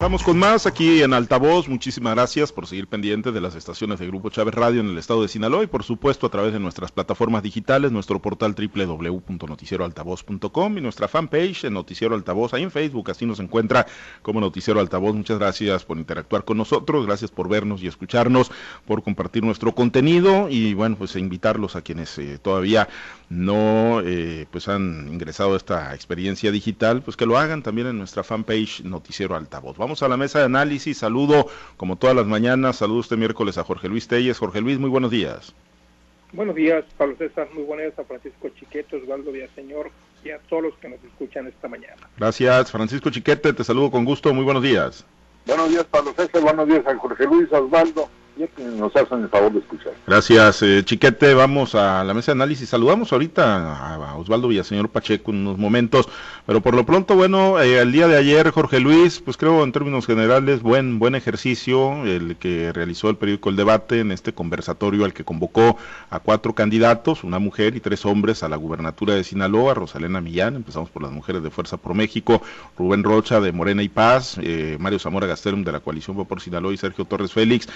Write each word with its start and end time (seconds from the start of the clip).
Vamos 0.00 0.22
con 0.22 0.38
más 0.38 0.64
aquí 0.64 1.02
en 1.02 1.12
Altavoz. 1.12 1.68
Muchísimas 1.68 2.14
gracias 2.14 2.52
por 2.52 2.66
seguir 2.66 2.86
pendiente 2.86 3.32
de 3.32 3.40
las 3.42 3.54
estaciones 3.54 3.98
de 3.98 4.06
Grupo 4.06 4.30
Chávez 4.30 4.54
Radio 4.54 4.80
en 4.80 4.88
el 4.88 4.96
estado 4.96 5.20
de 5.20 5.28
Sinaloa 5.28 5.62
y 5.62 5.66
por 5.66 5.82
supuesto 5.82 6.26
a 6.26 6.30
través 6.30 6.54
de 6.54 6.58
nuestras 6.58 6.90
plataformas 6.90 7.42
digitales, 7.42 7.92
nuestro 7.92 8.18
portal 8.18 8.54
www.noticieroaltavoz.com 8.54 10.78
y 10.78 10.80
nuestra 10.80 11.06
fanpage 11.06 11.64
en 11.64 11.74
Noticiero 11.74 12.14
Altavoz. 12.14 12.54
Ahí 12.54 12.62
en 12.62 12.70
Facebook 12.70 13.10
así 13.10 13.26
nos 13.26 13.40
encuentra 13.40 13.86
como 14.22 14.40
Noticiero 14.40 14.80
Altavoz. 14.80 15.14
Muchas 15.14 15.38
gracias 15.38 15.84
por 15.84 15.98
interactuar 15.98 16.46
con 16.46 16.56
nosotros, 16.56 17.04
gracias 17.04 17.30
por 17.30 17.50
vernos 17.50 17.82
y 17.82 17.86
escucharnos, 17.86 18.50
por 18.86 19.02
compartir 19.02 19.44
nuestro 19.44 19.74
contenido 19.74 20.48
y 20.48 20.72
bueno, 20.72 20.96
pues 20.96 21.14
invitarlos 21.14 21.76
a 21.76 21.82
quienes 21.82 22.16
eh, 22.16 22.38
todavía 22.38 22.88
no 23.28 24.00
eh, 24.00 24.46
pues 24.50 24.66
han 24.66 25.08
ingresado 25.12 25.52
a 25.52 25.58
esta 25.58 25.94
experiencia 25.94 26.50
digital, 26.50 27.02
pues 27.02 27.18
que 27.18 27.26
lo 27.26 27.36
hagan 27.36 27.62
también 27.62 27.88
en 27.88 27.98
nuestra 27.98 28.24
fanpage 28.24 28.82
Noticiero 28.82 29.36
Altavoz. 29.36 29.76
Vamos 29.76 29.89
a 30.02 30.08
la 30.08 30.16
mesa 30.16 30.38
de 30.38 30.44
análisis. 30.46 30.98
Saludo, 30.98 31.46
como 31.76 31.96
todas 31.96 32.16
las 32.16 32.26
mañanas, 32.26 32.76
saludo 32.76 33.00
este 33.00 33.16
miércoles 33.16 33.58
a 33.58 33.64
Jorge 33.64 33.88
Luis 33.88 34.08
Telles. 34.08 34.38
Jorge 34.38 34.60
Luis, 34.60 34.78
muy 34.78 34.90
buenos 34.90 35.10
días. 35.10 35.54
Buenos 36.32 36.54
días, 36.54 36.84
Pablo 36.96 37.16
César. 37.16 37.48
Muy 37.52 37.64
buenos 37.64 37.86
días 37.86 37.98
a 37.98 38.04
Francisco 38.04 38.48
Chiquete, 38.50 38.96
Osvaldo 38.96 39.32
Villaseñor 39.32 39.90
y 40.24 40.30
a 40.30 40.38
todos 40.48 40.62
los 40.62 40.74
que 40.74 40.88
nos 40.88 41.02
escuchan 41.02 41.48
esta 41.48 41.68
mañana. 41.68 42.08
Gracias, 42.16 42.70
Francisco 42.70 43.10
Chiquete. 43.10 43.52
Te 43.52 43.64
saludo 43.64 43.90
con 43.90 44.04
gusto. 44.04 44.32
Muy 44.32 44.44
buenos 44.44 44.62
días. 44.62 45.04
Buenos 45.46 45.70
días, 45.70 45.84
Pablo 45.90 46.12
César. 46.16 46.40
Buenos 46.40 46.68
días 46.68 46.86
a 46.86 46.96
Jorge 46.96 47.24
Luis, 47.24 47.52
Osvaldo 47.52 48.08
nos 48.76 48.94
hacen 48.96 49.22
el 49.22 49.28
favor 49.28 49.52
de 49.52 49.58
escuchar. 49.58 49.92
Gracias, 50.06 50.62
eh, 50.62 50.82
Chiquete. 50.84 51.34
Vamos 51.34 51.74
a 51.74 52.04
la 52.04 52.14
mesa 52.14 52.32
de 52.32 52.38
análisis. 52.38 52.68
Saludamos 52.68 53.12
ahorita 53.12 53.96
a, 53.96 54.16
Osvaldo 54.16 54.48
Villaseñor 54.48 54.88
Pacheco 54.88 55.30
en 55.30 55.38
unos 55.38 55.58
momentos, 55.58 56.08
pero 56.46 56.60
por 56.60 56.74
lo 56.74 56.84
pronto, 56.86 57.14
bueno, 57.14 57.60
eh, 57.60 57.78
el 57.78 57.92
día 57.92 58.08
de 58.08 58.16
ayer, 58.16 58.50
Jorge 58.50 58.80
Luis, 58.80 59.20
pues 59.20 59.36
creo 59.36 59.62
en 59.64 59.72
términos 59.72 60.06
generales, 60.06 60.62
buen, 60.62 60.98
buen 60.98 61.14
ejercicio 61.14 62.04
el 62.04 62.36
que 62.36 62.72
realizó 62.72 63.10
el 63.10 63.16
periódico 63.16 63.50
El 63.50 63.56
Debate 63.56 64.00
en 64.00 64.12
este 64.12 64.32
conversatorio 64.32 65.04
al 65.04 65.12
que 65.12 65.24
convocó 65.24 65.76
a 66.10 66.20
cuatro 66.20 66.54
candidatos, 66.54 67.24
una 67.24 67.38
mujer 67.38 67.76
y 67.76 67.80
tres 67.80 68.04
hombres 68.06 68.42
a 68.42 68.48
la 68.48 68.56
gubernatura 68.56 69.14
de 69.14 69.24
Sinaloa, 69.24 69.74
Rosalena 69.74 70.20
Millán, 70.20 70.56
empezamos 70.56 70.90
por 70.90 71.02
las 71.02 71.12
mujeres 71.12 71.42
de 71.42 71.50
Fuerza 71.50 71.76
por 71.76 71.94
México, 71.94 72.42
Rubén 72.76 73.04
Rocha 73.04 73.40
de 73.40 73.52
Morena 73.52 73.82
y 73.82 73.88
Paz, 73.88 74.38
eh, 74.42 74.76
Mario 74.80 74.98
Zamora 74.98 75.26
Gastelum 75.26 75.64
de 75.64 75.72
la 75.72 75.80
Coalición 75.80 76.10
por 76.24 76.40
Sinaloa 76.40 76.72
y 76.72 76.76
Sergio 76.76 77.04
Torres 77.04 77.32
Félix 77.32 77.68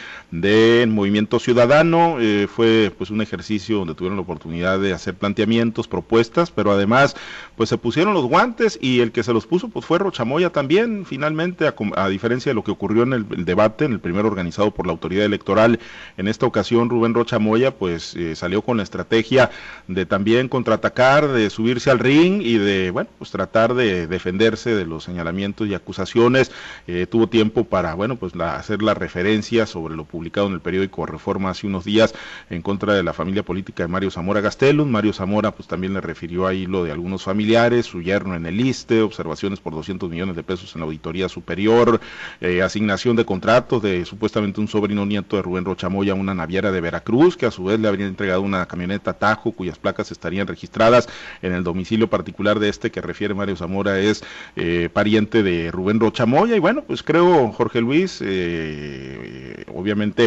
en 0.44 0.90
Movimiento 0.90 1.38
Ciudadano. 1.38 2.16
Eh, 2.20 2.46
fue 2.46 2.92
pues 2.96 3.10
un 3.10 3.20
ejercicio 3.20 3.78
donde 3.78 3.94
tuvieron 3.94 4.16
la 4.16 4.22
oportunidad 4.22 4.78
de 4.78 4.92
hacer 4.92 5.14
planteamientos, 5.14 5.88
propuestas, 5.88 6.50
pero 6.50 6.72
además 6.72 7.16
pues 7.56 7.68
se 7.68 7.78
pusieron 7.78 8.14
los 8.14 8.24
guantes 8.24 8.78
y 8.80 9.00
el 9.00 9.12
que 9.12 9.22
se 9.22 9.32
los 9.32 9.46
puso 9.46 9.68
pues 9.68 9.84
fue 9.84 9.98
Rochamoya 9.98 10.50
también, 10.50 11.06
finalmente, 11.06 11.66
a, 11.96 12.08
diferencia 12.08 12.50
de 12.50 12.54
lo 12.54 12.64
que 12.64 12.70
ocurrió 12.70 13.04
en 13.04 13.12
el, 13.12 13.44
debate, 13.44 13.84
en 13.84 13.92
el 13.92 14.00
primero 14.00 14.28
organizado 14.28 14.72
por 14.72 14.86
la 14.86 14.92
autoridad 14.92 15.24
electoral, 15.24 15.78
en 16.16 16.28
esta 16.28 16.46
ocasión 16.46 16.90
Rubén 16.90 17.14
Rochamoya 17.14 17.72
pues 17.72 18.14
eh, 18.14 18.36
salió 18.36 18.62
con 18.62 18.76
la 18.76 18.82
estrategia 18.82 19.50
de 19.88 20.06
también 20.06 20.48
contraatacar, 20.48 21.28
de 21.28 21.50
subirse 21.50 21.90
al 21.90 21.98
ring 21.98 22.42
y 22.42 22.58
de, 22.58 22.90
bueno, 22.90 23.08
pues 23.18 23.30
tratar 23.30 23.74
de 23.74 24.06
defenderse 24.06 24.74
de 24.74 24.86
los 24.86 25.04
señalamientos 25.04 25.68
y 25.68 25.74
acusaciones. 25.74 26.52
Eh, 26.86 27.06
tuvo 27.06 27.28
tiempo 27.28 27.64
para, 27.64 27.94
bueno, 27.94 28.16
pues 28.16 28.34
hacer 28.34 28.82
la 28.82 28.94
referencia 28.94 29.66
sobre 29.66 29.96
lo 29.96 30.04
publicado 30.04 30.33
en 30.42 30.52
el 30.52 30.60
periódico 30.60 31.06
Reforma 31.06 31.50
hace 31.50 31.66
unos 31.66 31.84
días 31.84 32.14
en 32.50 32.60
contra 32.62 32.94
de 32.94 33.02
la 33.02 33.12
familia 33.12 33.44
política 33.44 33.84
de 33.84 33.88
Mario 33.88 34.10
Zamora 34.10 34.40
Gastelum. 34.40 34.88
Mario 34.88 35.12
Zamora 35.12 35.52
pues 35.52 35.68
también 35.68 35.94
le 35.94 36.00
refirió 36.00 36.46
ahí 36.46 36.66
lo 36.66 36.84
de 36.84 36.90
algunos 36.90 37.22
familiares, 37.22 37.86
su 37.86 38.02
yerno 38.02 38.34
en 38.34 38.46
el 38.46 38.60
ISTE, 38.60 39.02
observaciones 39.02 39.60
por 39.60 39.74
200 39.74 40.10
millones 40.10 40.36
de 40.36 40.42
pesos 40.42 40.74
en 40.74 40.80
la 40.80 40.86
auditoría 40.86 41.28
superior, 41.28 42.00
eh, 42.40 42.62
asignación 42.62 43.16
de 43.16 43.24
contratos 43.24 43.82
de 43.82 44.04
supuestamente 44.04 44.60
un 44.60 44.68
sobrino 44.68 45.06
nieto 45.06 45.36
de 45.36 45.42
Rubén 45.42 45.64
Rochamoya 45.64 46.12
a 46.12 46.16
una 46.16 46.34
naviera 46.34 46.72
de 46.72 46.80
Veracruz, 46.80 47.36
que 47.36 47.46
a 47.46 47.50
su 47.50 47.64
vez 47.64 47.78
le 47.78 47.88
habría 47.88 48.06
entregado 48.06 48.42
una 48.42 48.66
camioneta 48.66 49.12
Tajo 49.12 49.52
cuyas 49.52 49.78
placas 49.78 50.10
estarían 50.10 50.46
registradas 50.46 51.08
en 51.42 51.52
el 51.52 51.62
domicilio 51.62 52.08
particular 52.08 52.58
de 52.58 52.68
este 52.68 52.90
que 52.90 53.00
refiere 53.00 53.34
Mario 53.34 53.56
Zamora 53.56 54.00
es 54.00 54.24
eh, 54.56 54.88
pariente 54.92 55.42
de 55.42 55.70
Rubén 55.70 56.00
Rochamoya 56.00 56.56
y 56.56 56.58
bueno 56.58 56.82
pues 56.86 57.02
creo 57.02 57.52
Jorge 57.52 57.80
Luis 57.80 58.20
eh, 58.24 59.64
obviamente 59.74 60.23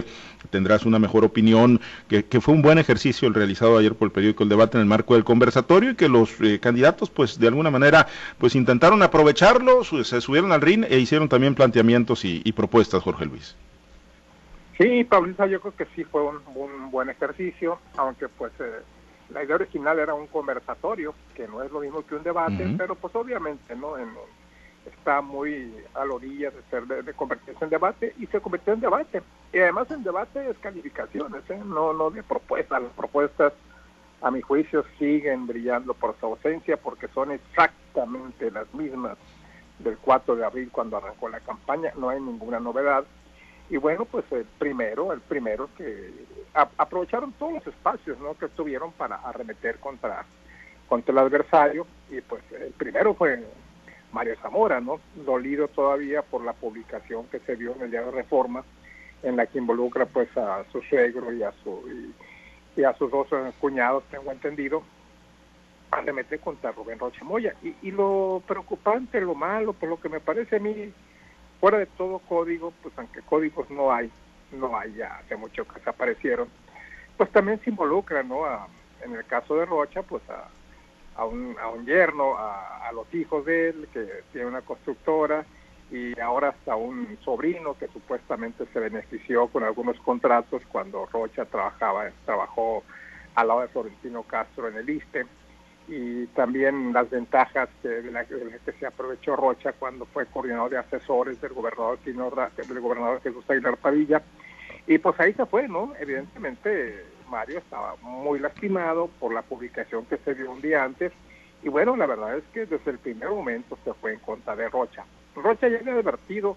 tendrás 0.49 0.85
una 0.85 0.99
mejor 0.99 1.25
opinión, 1.25 1.79
que, 2.07 2.23
fue 2.41 2.53
un 2.53 2.61
buen 2.61 2.77
ejercicio 2.77 3.27
el 3.27 3.33
realizado 3.33 3.77
ayer 3.77 3.95
por 3.95 4.07
el 4.07 4.11
periódico 4.11 4.43
El 4.43 4.49
Debate 4.49 4.77
en 4.77 4.81
el 4.81 4.87
marco 4.87 5.15
del 5.15 5.23
conversatorio 5.23 5.91
y 5.91 5.95
que 5.95 6.07
los 6.09 6.39
eh, 6.41 6.59
candidatos 6.59 7.09
pues 7.09 7.39
de 7.39 7.47
alguna 7.47 7.71
manera 7.71 8.07
pues 8.37 8.55
intentaron 8.55 9.01
aprovecharlo, 9.03 9.83
se 9.83 10.21
subieron 10.21 10.51
al 10.51 10.61
RIN 10.61 10.85
e 10.89 10.99
hicieron 10.99 11.29
también 11.29 11.55
planteamientos 11.55 12.23
y, 12.25 12.51
propuestas, 12.53 13.03
Jorge 13.03 13.25
Luis. 13.25 13.55
Sí, 14.77 15.03
Paulita, 15.03 15.47
yo 15.47 15.59
creo 15.59 15.75
que 15.75 15.85
sí 15.95 16.03
fue 16.03 16.21
un, 16.23 16.91
buen 16.91 17.09
ejercicio, 17.09 17.79
aunque 17.97 18.27
pues 18.29 18.51
eh, 18.59 18.81
la 19.29 19.43
idea 19.43 19.55
original 19.55 19.99
era 19.99 20.13
un 20.13 20.27
conversatorio, 20.27 21.13
que 21.35 21.47
no 21.47 21.61
es 21.61 21.71
lo 21.71 21.81
mismo 21.81 22.05
que 22.05 22.15
un 22.15 22.23
debate, 22.23 22.73
pero 22.77 22.95
pues 22.95 23.13
obviamente 23.15 23.75
no 23.75 23.97
en, 23.97 24.07
está 24.87 25.21
muy 25.21 25.73
a 25.93 26.05
la 26.05 26.13
orilla 26.13 26.51
de, 26.51 26.61
ser, 26.69 26.85
de, 26.85 27.13
convertirse 27.13 27.63
en 27.63 27.69
debate 27.69 28.13
y 28.17 28.25
se 28.27 28.39
convirtió 28.39 28.73
en 28.73 28.81
debate. 28.81 29.21
Y 29.53 29.59
además 29.59 29.89
en 29.91 30.03
debate 30.03 30.49
es 30.49 30.57
calificaciones, 30.59 31.49
¿eh? 31.49 31.61
no, 31.65 31.93
no 31.93 32.09
de 32.09 32.23
propuestas. 32.23 32.81
Las 32.81 32.91
propuestas, 32.93 33.53
a 34.21 34.31
mi 34.31 34.41
juicio, 34.41 34.83
siguen 34.99 35.47
brillando 35.47 35.93
por 35.93 36.15
su 36.19 36.25
ausencia 36.25 36.77
porque 36.77 37.07
son 37.09 37.31
exactamente 37.31 38.51
las 38.51 38.71
mismas 38.73 39.17
del 39.79 39.97
4 39.97 40.35
de 40.35 40.45
abril 40.45 40.69
cuando 40.71 40.97
arrancó 40.97 41.29
la 41.29 41.39
campaña. 41.39 41.91
No 41.97 42.09
hay 42.09 42.19
ninguna 42.19 42.59
novedad. 42.59 43.05
Y 43.69 43.77
bueno, 43.77 44.05
pues 44.05 44.25
el 44.31 44.45
primero, 44.57 45.11
el 45.11 45.19
primero 45.19 45.69
que 45.77 46.11
aprovecharon 46.53 47.33
todos 47.33 47.53
los 47.53 47.67
espacios 47.67 48.17
¿no? 48.19 48.33
que 48.37 48.47
tuvieron 48.47 48.91
para 48.93 49.17
arremeter 49.17 49.77
contra, 49.79 50.25
contra 50.87 51.11
el 51.11 51.17
adversario. 51.19 51.85
Y 52.09 52.21
pues 52.21 52.41
el 52.51 52.71
primero 52.71 53.13
fue 53.13 53.43
Mario 54.11 54.35
Zamora, 54.41 54.79
¿no? 54.79 54.99
Dolido 55.15 55.67
todavía 55.67 56.21
por 56.21 56.43
la 56.43 56.53
publicación 56.53 57.27
que 57.27 57.39
se 57.39 57.55
vio 57.55 57.75
en 57.75 57.83
el 57.83 57.91
diario 57.91 58.11
Reforma, 58.11 58.63
en 59.23 59.35
la 59.35 59.45
que 59.45 59.57
involucra 59.57 60.05
pues 60.05 60.35
a 60.37 60.63
su 60.71 60.81
suegro 60.81 61.33
y 61.33 61.43
a 61.43 61.51
su 61.63 62.13
y, 62.75 62.83
a 62.83 62.93
sus 62.93 63.09
dos 63.09 63.27
eh, 63.31 63.51
cuñados, 63.59 64.03
tengo 64.11 64.31
entendido, 64.31 64.83
arremete 65.89 66.37
contra 66.37 66.71
Rubén 66.71 66.99
Rocha 66.99 67.23
Moya. 67.23 67.55
Y, 67.63 67.73
y 67.81 67.91
lo 67.91 68.43
preocupante, 68.47 69.19
lo 69.19 69.33
malo, 69.33 69.73
por 69.73 69.89
lo 69.89 69.99
que 69.99 70.09
me 70.09 70.19
parece 70.19 70.57
a 70.57 70.59
mí, 70.59 70.93
fuera 71.59 71.79
de 71.79 71.87
todo 71.87 72.19
código, 72.19 72.71
pues 72.83 72.93
aunque 72.97 73.21
códigos 73.23 73.69
no 73.71 73.91
hay, 73.91 74.11
no 74.51 74.77
hay 74.77 74.93
ya 74.93 75.17
hace 75.17 75.35
mucho 75.35 75.67
que 75.67 75.79
desaparecieron, 75.79 76.47
pues 77.17 77.31
también 77.31 77.59
se 77.61 77.71
involucra, 77.71 78.21
¿no? 78.21 78.43
en 79.03 79.13
el 79.13 79.25
caso 79.25 79.55
de 79.55 79.65
Rocha, 79.65 80.03
pues 80.03 80.21
a, 80.29 80.47
a 81.17 81.25
un, 81.25 81.55
a 81.59 81.67
un 81.69 81.85
yerno, 81.85 82.37
a, 82.37 82.91
los 82.93 83.13
hijos 83.13 83.45
de 83.45 83.69
él, 83.69 83.87
que 83.91 84.07
tiene 84.31 84.47
una 84.47 84.61
constructora, 84.61 85.45
y 85.91 86.17
ahora 86.19 86.49
hasta 86.49 86.75
un 86.75 87.17
sobrino 87.23 87.77
que 87.77 87.87
supuestamente 87.87 88.65
se 88.71 88.79
benefició 88.79 89.47
con 89.47 89.63
algunos 89.63 89.99
contratos 89.99 90.61
cuando 90.71 91.05
Rocha 91.05 91.45
trabajaba, 91.45 92.09
trabajó 92.25 92.83
al 93.35 93.47
lado 93.47 93.61
de 93.61 93.67
Florentino 93.67 94.23
Castro 94.23 94.67
en 94.69 94.77
el 94.77 94.89
ISTE, 94.89 95.25
y 95.87 96.25
también 96.27 96.93
las 96.93 97.09
ventajas 97.09 97.69
que, 97.81 97.87
de 97.87 98.11
la, 98.11 98.25
que 98.25 98.71
se 98.79 98.85
aprovechó 98.85 99.35
Rocha 99.35 99.73
cuando 99.73 100.05
fue 100.05 100.25
coordinador 100.25 100.69
de 100.71 100.77
asesores 100.77 101.39
del 101.41 101.53
gobernador, 101.53 101.99
del 102.03 102.79
gobernador 102.79 103.21
Jesús 103.21 103.49
Aguilar 103.49 103.77
Padilla. 103.77 104.21
Y 104.85 104.97
pues 104.97 105.19
ahí 105.19 105.33
se 105.33 105.45
fue, 105.45 105.67
¿no? 105.67 105.93
Evidentemente 105.99 107.05
Mario 107.29 107.59
estaba 107.59 107.95
muy 108.01 108.39
lastimado 108.39 109.07
por 109.19 109.33
la 109.33 109.41
publicación 109.41 110.05
que 110.05 110.17
se 110.17 110.35
dio 110.35 110.51
un 110.51 110.61
día 110.61 110.83
antes 110.83 111.11
y 111.63 111.69
bueno, 111.69 111.95
la 111.95 112.05
verdad 112.05 112.37
es 112.37 112.43
que 112.53 112.65
desde 112.65 112.91
el 112.91 112.99
primer 112.99 113.29
momento 113.29 113.77
se 113.83 113.93
fue 113.95 114.13
en 114.13 114.19
contra 114.19 114.55
de 114.55 114.69
Rocha. 114.69 115.05
Rocha 115.35 115.67
ya 115.67 115.79
había 115.79 115.93
advertido, 115.93 116.55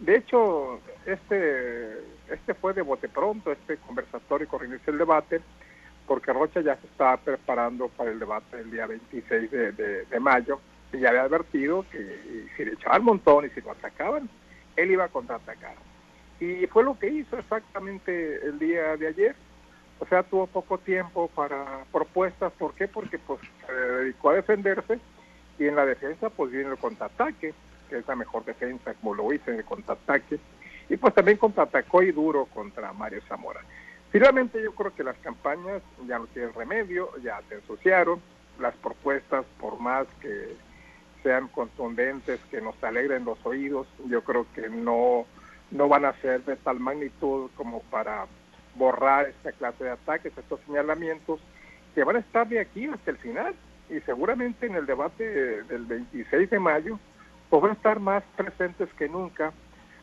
de 0.00 0.16
hecho, 0.16 0.80
este, 1.06 1.98
este 2.28 2.54
fue 2.54 2.72
de 2.72 2.82
bote 2.82 3.08
pronto, 3.08 3.52
este 3.52 3.76
conversatorio 3.78 4.48
con 4.48 4.62
el 4.64 4.98
debate, 4.98 5.40
porque 6.06 6.32
Rocha 6.32 6.60
ya 6.60 6.76
se 6.76 6.86
estaba 6.86 7.16
preparando 7.18 7.88
para 7.88 8.10
el 8.10 8.18
debate 8.18 8.56
del 8.56 8.70
día 8.70 8.86
26 8.86 9.50
de, 9.50 9.72
de, 9.72 10.20
mayo 10.20 10.60
y 10.92 10.98
ya 10.98 11.10
había 11.10 11.22
advertido 11.22 11.84
que 11.90 12.46
si 12.56 12.64
le 12.64 12.72
echaban 12.72 13.04
montón 13.04 13.44
y 13.44 13.50
si 13.50 13.60
lo 13.60 13.72
atacaban, 13.72 14.28
él 14.76 14.90
iba 14.90 15.04
a 15.04 15.08
contraatacar. 15.08 15.74
Y 16.40 16.66
fue 16.68 16.84
lo 16.84 16.98
que 16.98 17.08
hizo 17.08 17.36
exactamente 17.36 18.46
el 18.46 18.58
día 18.58 18.96
de 18.96 19.08
ayer 19.08 19.36
o 20.00 20.06
sea, 20.06 20.22
tuvo 20.22 20.46
poco 20.46 20.78
tiempo 20.78 21.28
para 21.34 21.84
propuestas. 21.92 22.52
¿Por 22.52 22.74
qué? 22.74 22.88
Porque 22.88 23.18
pues 23.18 23.40
se 23.66 23.72
dedicó 23.72 24.30
a 24.30 24.34
defenderse 24.34 24.98
y 25.58 25.66
en 25.66 25.76
la 25.76 25.84
defensa 25.86 26.30
pues 26.30 26.52
viene 26.52 26.70
el 26.70 26.78
contraataque, 26.78 27.54
que 27.88 27.98
es 27.98 28.06
la 28.06 28.16
mejor 28.16 28.44
defensa, 28.44 28.94
como 28.94 29.14
lo 29.14 29.32
hice 29.32 29.50
en 29.50 29.58
el 29.58 29.64
contraataque. 29.64 30.38
Y 30.88 30.96
pues 30.96 31.14
también 31.14 31.36
contraatacó 31.36 32.02
y 32.02 32.12
duro 32.12 32.46
contra 32.46 32.92
Mario 32.92 33.20
Zamora. 33.28 33.60
Finalmente 34.10 34.62
yo 34.62 34.72
creo 34.72 34.94
que 34.94 35.04
las 35.04 35.16
campañas 35.18 35.82
ya 36.06 36.18
no 36.18 36.26
tienen 36.28 36.54
remedio, 36.54 37.10
ya 37.22 37.40
se 37.48 37.56
ensuciaron, 37.56 38.20
las 38.58 38.74
propuestas 38.76 39.44
por 39.60 39.78
más 39.78 40.06
que, 40.20 40.56
sean 41.22 41.48
contundentes, 41.48 42.40
que 42.50 42.60
nos 42.60 42.82
alegren 42.82 43.24
los 43.24 43.44
oídos. 43.44 43.86
Yo 44.06 44.22
creo 44.22 44.46
que 44.54 44.68
no, 44.68 45.26
no 45.70 45.88
van 45.88 46.04
a 46.04 46.14
ser 46.20 46.44
de 46.44 46.56
tal 46.56 46.80
magnitud 46.80 47.50
como 47.56 47.80
para 47.82 48.26
borrar 48.78 49.28
esta 49.28 49.52
clase 49.52 49.84
de 49.84 49.90
ataques, 49.90 50.32
estos 50.36 50.60
señalamientos, 50.66 51.40
que 51.94 52.04
van 52.04 52.16
a 52.16 52.20
estar 52.20 52.48
de 52.48 52.60
aquí 52.60 52.86
hasta 52.86 53.10
el 53.10 53.18
final. 53.18 53.54
Y 53.90 54.00
seguramente 54.00 54.66
en 54.66 54.76
el 54.76 54.86
debate 54.86 55.62
del 55.64 55.84
26 55.86 56.50
de 56.50 56.58
mayo, 56.58 56.98
pues 57.50 57.62
van 57.62 57.72
a 57.72 57.74
estar 57.74 58.00
más 58.00 58.22
presentes 58.36 58.88
que 58.94 59.08
nunca 59.08 59.52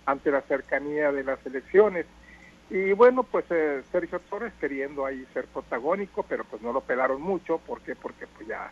ante 0.06 0.31
la 0.31 0.42
cercanía 0.42 1.12
de 1.12 1.24
las 1.24 1.44
elecciones. 1.45 2.06
Y 2.69 2.94
bueno, 2.94 3.24
pues 3.24 3.45
eh, 3.51 3.83
Sergio 3.92 4.19
Torres 4.19 4.54
queriendo 4.60 5.06
ahí 5.06 5.25
ser 5.33 5.45
protagónico, 5.45 6.24
pero 6.24 6.44
pues 6.45 6.62
no 6.62 6.74
lo 6.74 6.81
pelaron 6.81 7.21
mucho, 7.21 7.60
¿por 7.60 7.81
qué? 7.81 7.95
Porque 7.95 8.25
pues 8.28 8.48
ya 8.48 8.71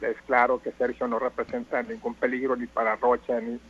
es, 0.00 0.16
claro 0.26 0.60
que 0.60 0.72
Sergio 0.72 1.06
no 1.06 1.18
representa 1.18 1.82
ningún 1.82 2.14
peligro 2.14 2.56
ni 2.56 2.66
para 2.66 2.96
Rocha 2.96 3.40
ni, 3.40 3.60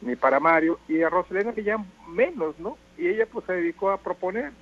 ni 0.00 0.16
para 0.16 0.40
Mario, 0.40 0.78
y 0.88 1.02
a 1.02 1.10
Rosalena 1.10 1.52
ya 1.54 1.78
menos, 2.08 2.58
¿no? 2.58 2.78
Y 2.96 3.08
ella 3.08 3.26
pues 3.26 3.44
se 3.46 3.54
dedicó 3.54 3.90
a 3.90 3.98
proponer, 3.98 4.52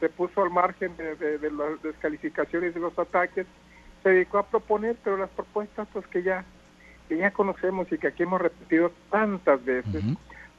se 0.00 0.08
puso 0.08 0.42
al 0.42 0.50
margen 0.50 0.96
de, 0.96 1.38
de 1.38 1.50
las 1.50 1.82
descalificaciones 1.82 2.74
de 2.74 2.80
los 2.80 2.98
ataques, 2.98 3.46
se 4.02 4.10
dedicó 4.10 4.38
a 4.38 4.46
proponer, 4.46 4.96
pero 5.02 5.16
las 5.16 5.30
propuestas 5.30 5.88
pues 5.92 6.06
que 6.06 6.22
ya, 6.22 6.44
que 7.08 7.16
ya 7.16 7.30
conocemos 7.32 7.90
y 7.90 7.98
que 7.98 8.08
aquí 8.08 8.22
hemos 8.22 8.40
repetido 8.40 8.92
tantas 9.10 9.64
veces, 9.64 10.04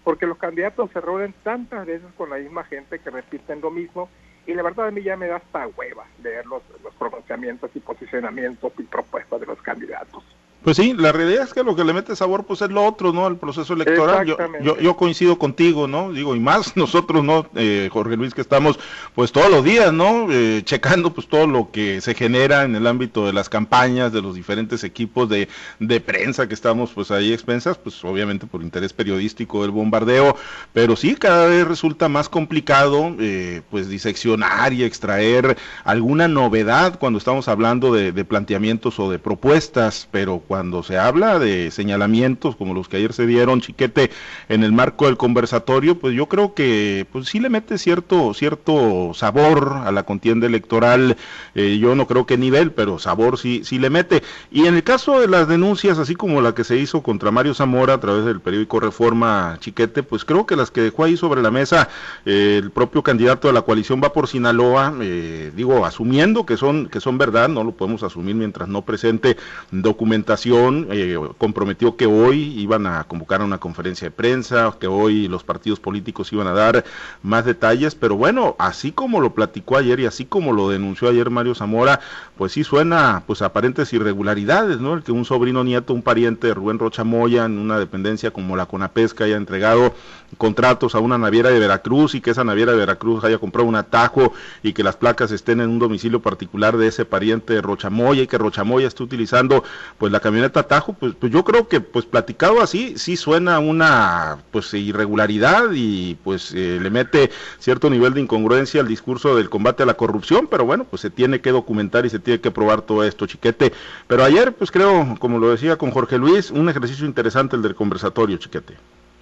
porque 0.04 0.26
los 0.26 0.38
candidatos 0.38 0.92
se 0.92 1.02
reúnen 1.02 1.34
tantas 1.44 1.86
veces 1.86 2.08
con 2.18 2.30
la 2.30 2.38
misma 2.38 2.64
gente 2.66 3.00
que 3.00 3.10
repiten 3.10 3.62
lo 3.62 3.72
mismo 3.72 4.10
y 4.46 4.54
la 4.54 4.64
verdad 4.64 4.88
a 4.88 4.92
mí 4.92 5.04
ya 5.04 5.18
me 5.18 5.28
da 5.28 5.38
hasta 5.38 5.68
hueva 5.68 6.06
leer 6.24 6.46
los, 6.46 6.62
los 6.84 6.94
pronunciamientos 6.96 7.72
y 7.76 7.80
posicionamientos 7.80 8.74
y 8.78 8.84
propuestas 8.84 9.40
de 9.40 9.46
los 9.46 9.62
candidatos. 9.62 10.24
Pues 10.64 10.76
sí, 10.76 10.94
la 10.98 11.14
realidad 11.14 11.44
es 11.44 11.54
que 11.54 11.64
lo 11.64 11.76
que 11.78 11.84
le 11.86 11.94
mete 11.94 12.14
sabor 12.16 12.44
pues 12.44 12.62
es 12.62 12.70
lo 12.70 12.84
otro, 12.86 13.14
¿no? 13.14 13.26
El 13.28 13.38
proceso 13.38 13.74
electoral. 13.74 14.26
Yo, 14.62 14.78
yo, 14.78 14.98
coincido 14.98 15.38
contigo, 15.38 15.88
¿no? 15.88 16.12
Digo, 16.12 16.36
y 16.36 16.42
más 16.42 16.76
nosotros, 16.76 17.24
¿no? 17.24 17.48
Eh, 17.56 17.90
Jorge 17.90 18.18
Luis, 18.18 18.34
que 18.34 18.42
estamos 18.42 18.78
pues 19.16 19.32
todos 19.32 19.50
los 19.50 19.64
días, 19.64 19.94
¿no? 19.94 20.28
Eh, 20.30 20.64
checando 20.66 21.14
pues 21.14 21.28
todo 21.28 21.48
lo 21.48 21.72
que 21.72 22.02
se 22.02 22.14
genera 22.16 22.64
en 22.64 22.76
el 22.76 22.86
ámbito 22.86 23.26
de 23.26 23.32
las 23.32 23.48
campañas, 23.48 24.12
de 24.12 24.22
los 24.22 24.36
diferentes 24.36 24.84
equipos 24.84 25.30
de, 25.30 25.48
de 25.80 26.02
prensa 26.02 26.50
que 26.50 26.54
estamos 26.54 26.92
pues 26.92 27.12
ahí 27.12 27.32
expensas, 27.32 27.78
pues 27.78 28.04
obviamente 28.04 28.46
por 28.46 28.62
interés 28.62 28.92
periodístico 28.92 29.62
del 29.62 29.72
bombardeo, 29.72 30.36
pero 30.74 30.98
sí, 30.98 31.16
cada 31.16 31.48
vez 31.48 31.66
resulta 31.66 32.10
más 32.10 32.28
complicado 32.28 33.16
eh, 33.20 33.62
pues 33.70 33.88
diseccionar 33.88 34.74
y 34.74 34.84
extraer 34.84 35.56
alguna 35.86 36.28
novedad 36.28 37.00
cuando 37.00 37.20
estamos 37.20 37.48
hablando 37.48 37.94
de, 37.94 38.12
de 38.12 38.26
planteamientos 38.26 39.00
o 39.00 39.10
de 39.10 39.18
propuestas, 39.20 40.10
pero 40.12 40.40
cuando 40.40 40.57
cuando 40.58 40.82
se 40.82 40.98
habla 40.98 41.38
de 41.38 41.70
señalamientos 41.70 42.56
como 42.56 42.74
los 42.74 42.88
que 42.88 42.98
ayer 42.98 43.14
se 43.14 43.28
dieron, 43.28 43.62
Chiquete, 43.62 44.10
en 44.50 44.64
el 44.64 44.72
marco 44.72 45.06
del 45.06 45.16
conversatorio, 45.16 46.00
pues 46.00 46.16
yo 46.16 46.26
creo 46.26 46.56
que 46.56 47.06
pues 47.12 47.28
sí 47.28 47.40
le 47.40 47.52
mete 47.52 47.78
cierto, 47.78 48.34
cierto 48.34 49.12
sabor 49.14 49.84
a 49.86 49.92
la 49.92 50.02
contienda 50.02 50.48
electoral, 50.48 51.16
eh, 51.54 51.78
yo 51.78 51.94
no 51.94 52.08
creo 52.08 52.26
que 52.26 52.40
nivel, 52.40 52.72
pero 52.72 52.98
sabor 52.98 53.38
sí, 53.38 53.62
sí 53.66 53.78
le 53.78 53.92
mete. 53.92 54.24
Y 54.50 54.66
en 54.66 54.74
el 54.74 54.84
caso 54.84 55.20
de 55.20 55.28
las 55.28 55.48
denuncias, 55.48 56.00
así 56.00 56.16
como 56.16 56.42
la 56.42 56.56
que 56.56 56.64
se 56.64 56.78
hizo 56.78 57.04
contra 57.04 57.30
Mario 57.30 57.54
Zamora 57.54 57.94
a 57.94 58.00
través 58.00 58.26
del 58.26 58.42
periódico 58.42 58.80
Reforma 58.80 59.58
Chiquete, 59.60 60.02
pues 60.02 60.26
creo 60.26 60.48
que 60.48 60.56
las 60.56 60.72
que 60.72 60.82
dejó 60.82 61.04
ahí 61.04 61.18
sobre 61.18 61.44
la 61.44 61.52
mesa 61.52 61.88
eh, 62.26 62.60
el 62.64 62.72
propio 62.72 63.04
candidato 63.04 63.48
de 63.48 63.54
la 63.54 63.62
coalición 63.62 64.02
va 64.04 64.12
por 64.12 64.28
Sinaloa, 64.28 64.92
eh, 65.02 65.52
digo, 65.56 65.86
asumiendo 65.86 66.48
que 66.48 66.58
son, 66.58 66.88
que 66.88 67.00
son 67.00 67.20
verdad, 67.20 67.48
no 67.48 67.64
lo 67.64 67.74
podemos 67.74 68.02
asumir 68.02 68.34
mientras 68.34 68.68
no 68.68 68.82
presente 68.82 69.38
documentación 69.70 70.37
eh, 70.46 71.18
comprometió 71.38 71.96
que 71.96 72.06
hoy 72.06 72.60
iban 72.60 72.88
a 72.88 73.04
convocar 73.06 73.42
a 73.42 73.46
una 73.46 73.58
conferencia 73.58 74.08
de 74.08 74.12
prensa, 74.12 74.74
que 74.80 74.88
hoy 74.88 75.28
los 75.28 75.44
partidos 75.44 75.80
políticos 75.80 76.32
iban 76.34 76.48
a 76.48 76.54
dar 76.54 76.84
más 77.24 77.46
detalles, 77.46 77.96
pero 77.96 78.16
bueno, 78.16 78.56
así 78.60 78.92
como 78.92 79.22
lo 79.22 79.34
platicó 79.34 79.78
ayer 79.78 80.00
y 80.00 80.06
así 80.06 80.26
como 80.26 80.54
lo 80.54 80.70
denunció 80.70 81.10
ayer 81.10 81.30
Mario 81.30 81.56
Zamora, 81.56 82.00
pues 82.38 82.52
sí 82.52 82.64
suena 82.64 83.24
pues 83.26 83.42
aparentes 83.42 83.92
irregularidades, 83.94 84.80
¿no? 84.80 84.94
El 84.94 85.04
que 85.04 85.12
un 85.12 85.26
sobrino 85.26 85.64
nieto, 85.64 85.94
un 85.94 86.02
pariente 86.02 86.48
de 86.48 86.54
Rubén 86.54 86.80
Rocha 86.80 87.04
Moya 87.04 87.46
en 87.46 87.58
una 87.58 87.80
dependencia 87.80 88.32
como 88.32 88.56
la 88.56 88.66
Conapesca 88.66 89.24
haya 89.24 89.38
entregado 89.38 89.94
contratos 90.38 90.96
a 90.96 91.00
una 91.00 91.18
naviera 91.18 91.50
de 91.50 91.60
Veracruz 91.60 92.16
y 92.16 92.22
que 92.22 92.32
esa 92.32 92.44
naviera 92.44 92.74
de 92.74 92.80
Veracruz 92.80 93.24
haya 93.24 93.38
comprado 93.38 93.68
un 93.68 93.76
atajo 93.76 94.34
y 94.64 94.74
que 94.74 94.84
las 94.84 94.98
placas 94.98 95.32
estén 95.32 95.62
en 95.62 95.70
un 95.70 95.80
domicilio 95.80 96.22
particular 96.22 96.78
de 96.78 96.88
ese 96.88 97.06
pariente 97.06 97.54
de 97.54 97.62
Rochamoya 97.62 98.24
y 98.24 98.28
que 98.28 98.38
Rochamoya 98.38 98.88
esté 98.88 99.04
utilizando 99.04 99.64
pues 99.98 100.12
la 100.12 100.20
camioneta 100.28 100.60
atajo, 100.60 100.92
pues, 100.92 101.14
pues 101.16 101.32
yo 101.32 101.46
creo 101.46 101.70
que 101.70 101.80
pues 101.80 102.06
platicado 102.06 102.62
así 102.62 102.98
sí 102.98 103.16
suena 103.16 103.60
una 103.60 104.40
pues 104.52 104.74
irregularidad 104.74 105.70
y 105.74 106.16
pues 106.16 106.54
eh, 106.54 106.80
le 106.82 106.90
mete 106.90 107.30
cierto 107.60 107.90
nivel 107.90 108.14
de 108.14 108.20
incongruencia 108.20 108.82
al 108.82 108.90
discurso 108.90 109.38
del 109.38 109.50
combate 109.50 109.84
a 109.84 109.86
la 109.86 109.94
corrupción, 109.94 110.48
pero 110.52 110.66
bueno, 110.66 110.84
pues 110.84 111.02
se 111.02 111.10
tiene 111.10 111.40
que 111.40 111.52
documentar 111.52 112.06
y 112.06 112.10
se 112.10 112.20
tiene 112.20 112.42
que 112.42 112.52
probar 112.52 112.82
todo 112.82 113.06
esto, 113.06 113.26
chiquete. 113.26 113.72
Pero 114.06 114.26
ayer 114.26 114.52
pues 114.52 114.70
creo, 114.70 115.16
como 115.18 115.40
lo 115.40 115.50
decía 115.50 115.78
con 115.78 115.92
Jorge 115.92 116.18
Luis, 116.18 116.52
un 116.52 116.68
ejercicio 116.68 117.06
interesante 117.06 117.56
el 117.56 117.62
del 117.62 117.76
conversatorio, 117.76 118.36
chiquete. 118.36 118.74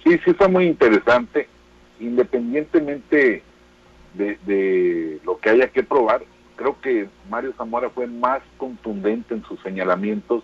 Sí, 0.02 0.18
sí 0.24 0.34
fue 0.34 0.48
muy 0.48 0.66
interesante, 0.66 1.48
independientemente 2.00 3.44
de, 4.14 5.20
lo 5.24 5.38
que 5.38 5.50
haya 5.50 5.68
que 5.68 5.84
probar, 5.84 6.24
creo 6.56 6.80
que 6.80 7.08
Mario 7.30 7.52
Zamora 7.56 7.90
fue 7.90 8.08
más 8.08 8.42
contundente 8.56 9.34
en 9.34 9.44
sus 9.44 9.60
señalamientos. 9.62 10.42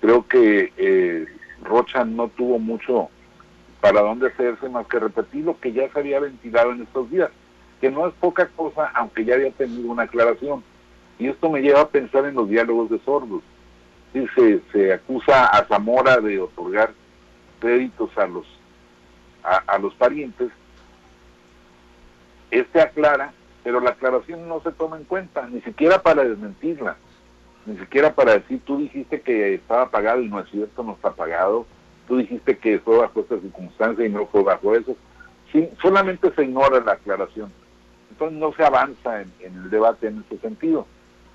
Creo 0.00 0.26
que 0.26 0.72
eh, 0.76 1.26
Rocha 1.62 2.04
no 2.04 2.28
tuvo 2.28 2.58
mucho 2.58 3.08
para 3.80 4.00
dónde 4.00 4.28
hacerse 4.28 4.68
más 4.68 4.86
que 4.86 4.98
repetir 4.98 5.44
lo 5.44 5.58
que 5.58 5.72
ya 5.72 5.90
se 5.90 5.98
había 5.98 6.20
ventilado 6.20 6.72
en 6.72 6.82
estos 6.82 7.10
días, 7.10 7.30
que 7.80 7.90
no 7.90 8.06
es 8.06 8.14
poca 8.14 8.48
cosa, 8.48 8.90
aunque 8.94 9.24
ya 9.24 9.34
había 9.34 9.50
tenido 9.52 9.90
una 9.90 10.04
aclaración. 10.04 10.62
Y 11.18 11.28
esto 11.28 11.50
me 11.50 11.60
lleva 11.60 11.82
a 11.82 11.88
pensar 11.88 12.24
en 12.26 12.34
los 12.34 12.48
diálogos 12.48 12.90
de 12.90 12.98
sordos. 13.00 13.42
Sí, 14.12 14.26
se, 14.34 14.60
se 14.72 14.92
acusa 14.92 15.46
a 15.46 15.64
Zamora 15.64 16.18
de 16.18 16.40
otorgar 16.40 16.92
créditos 17.60 18.16
a 18.16 18.26
los 18.26 18.46
a, 19.66 19.78
los 19.78 19.94
parientes, 19.94 20.50
este 22.50 22.80
aclara, 22.80 23.32
pero 23.64 23.80
la 23.80 23.90
aclaración 23.90 24.48
no 24.48 24.60
se 24.60 24.72
toma 24.72 24.96
en 24.96 25.04
cuenta, 25.04 25.46
ni 25.46 25.60
siquiera 25.62 26.02
para 26.02 26.24
desmentirla, 26.24 26.96
ni 27.68 27.78
siquiera 27.78 28.14
para 28.14 28.32
decir, 28.32 28.60
tú 28.64 28.78
dijiste 28.78 29.20
que 29.20 29.54
estaba 29.54 29.90
pagado 29.90 30.22
y 30.22 30.28
no 30.28 30.40
es 30.40 30.48
cierto, 30.50 30.82
no 30.82 30.92
está 30.92 31.10
pagado, 31.10 31.66
tú 32.06 32.16
dijiste 32.16 32.56
que 32.56 32.78
fue 32.78 32.96
bajo 32.96 33.20
esta 33.20 33.38
circunstancia 33.38 34.06
y 34.06 34.08
no 34.08 34.26
fue 34.26 34.42
bajo 34.42 34.74
eso. 34.74 34.96
Sí, 35.52 35.68
solamente 35.82 36.32
se 36.34 36.44
ignora 36.44 36.80
la 36.80 36.92
aclaración. 36.92 37.52
Entonces 38.10 38.38
no 38.38 38.52
se 38.54 38.64
avanza 38.64 39.20
en, 39.20 39.32
en 39.40 39.54
el 39.54 39.70
debate 39.70 40.08
en 40.08 40.24
ese 40.26 40.40
sentido. 40.40 40.86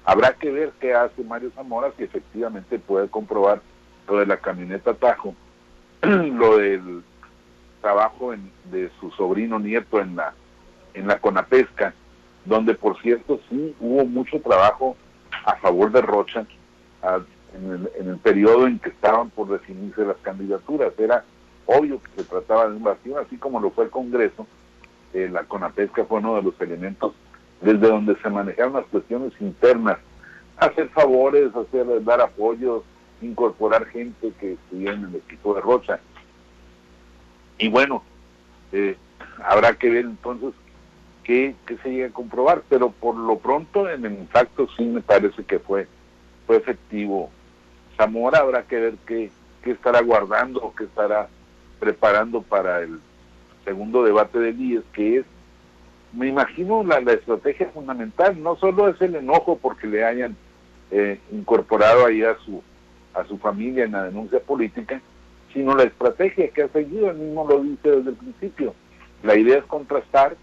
Habrá 0.06 0.34
que 0.34 0.52
ver 0.52 0.72
qué 0.80 0.96
hace 0.96 1.24
Mario 1.24 1.52
Zamora 1.56 1.92
si 1.98 2.04
efectivamente 2.04 2.80
puede 2.80 3.08
comprobar 3.08 3.62
lo 4.08 4.18
de 4.18 4.26
la 4.26 4.38
camioneta 4.38 4.96
Tajo, 4.96 5.36
lo 6.02 6.58
del 6.58 7.04
trabajo 7.82 8.34
de 8.72 8.90
su 9.00 9.12
sobrino 9.12 9.60
nieto 9.60 10.00
en 10.00 10.16
la, 10.16 10.34
en 10.96 11.08
la 11.08 11.20
Conapesca, 11.20 11.94
donde 12.46 12.74
por 12.74 13.00
cierto 13.02 13.40
sí 13.50 13.76
hubo 13.80 14.04
mucho 14.06 14.42
trabajo 14.42 14.98
a 15.46 15.56
favor 15.58 15.92
de 15.92 16.02
Rocha 16.02 16.46
en, 17.54 17.90
el, 18.08 18.18
periodo 18.18 18.68
en 18.68 18.80
que 18.80 18.90
estaban 18.90 19.30
por 19.30 19.48
definirse 19.50 20.06
las 20.06 20.18
candidaturas. 20.18 20.94
Era 20.98 21.24
obvio 21.66 22.02
que 22.02 22.22
se 22.22 22.30
trataba 22.30 22.70
de 22.70 22.76
un 22.76 22.84
vacío, 22.84 23.20
así 23.20 23.38
como 23.38 23.60
lo 23.60 23.72
fue 23.72 23.86
el 23.86 23.92
Congreso. 23.92 24.48
Eh, 25.14 25.30
la 25.32 25.44
Conapesca 25.44 26.06
fue 26.06 26.20
uno 26.20 26.36
de 26.36 26.44
los 26.44 26.60
elementos 26.60 27.14
desde 27.62 27.88
donde 27.88 28.16
se 28.18 28.30
manejaron 28.30 28.74
las 28.74 28.86
cuestiones 28.88 29.32
internas, 29.40 29.98
hacer 30.58 30.90
favores, 30.90 31.56
hacer 31.56 32.04
dar 32.04 32.20
apoyos, 32.20 32.84
incorporar 33.22 33.86
gente 33.86 34.34
que 34.40 34.54
estuviera 34.54 34.94
en 34.94 35.06
el 35.06 35.16
equipo 35.16 35.56
de 35.56 35.62
Rocha. 35.62 36.00
Y 37.58 37.70
bueno, 37.70 38.04
eh, 38.74 38.98
habrá 39.44 39.74
que 39.76 39.90
ver 39.90 40.06
entonces 40.06 40.54
qué, 41.24 41.56
se 41.82 41.90
llega 41.90 42.08
a 42.08 42.12
comprobar, 42.12 42.64
pero 42.70 42.92
por 42.92 43.16
lo 43.16 43.38
pronto 43.38 43.90
en 43.90 44.06
el 44.06 44.14
impacto 44.14 44.68
sí 44.76 44.84
me 44.84 45.02
parece 45.02 45.44
que 45.44 45.60
fue, 45.60 45.88
fue 46.46 46.58
efectivo. 46.58 47.30
Zamora 47.98 48.40
habrá 48.40 48.64
que 48.64 48.80
ver 48.80 48.94
qué, 49.06 49.32
qué 49.64 49.72
estará 49.72 50.02
guardando 50.02 50.62
o 50.62 50.76
qué 50.76 50.84
estará 50.86 51.30
preparando 51.80 52.42
para 52.42 52.82
el 52.82 53.00
segundo 53.66 54.04
debate 54.04 54.40
de 54.40 54.52
IES, 54.52 54.84
que 54.94 55.18
es, 55.18 55.26
me 56.14 56.28
imagino, 56.28 56.84
la, 56.84 57.00
la, 57.00 57.14
estrategia 57.14 57.70
fundamental, 57.74 58.42
no 58.42 58.56
solo 58.58 58.88
es 58.88 59.02
el 59.02 59.16
enojo 59.16 59.58
porque 59.62 59.88
le 59.88 60.06
hayan 60.06 60.36
eh, 60.92 61.20
incorporado 61.32 62.06
ahí 62.06 62.24
a 62.24 62.38
su, 62.40 62.62
a 63.14 63.24
su 63.26 63.38
familia 63.38 63.86
en 63.86 63.94
la 63.94 64.04
denuncia 64.04 64.40
política, 64.40 65.02
sino 65.54 65.76
la 65.76 65.84
estrategia 65.84 66.50
que 66.50 66.64
ha 66.64 66.68
seguido, 66.70 67.10
él 67.10 67.18
mismo 67.18 67.48
lo 67.48 67.62
dice 67.62 67.90
desde 67.90 68.10
el 68.12 68.16
principio. 68.16 68.76
La 69.24 69.36
idea 69.36 69.60
es 69.60 69.66
contrastar 69.66 70.36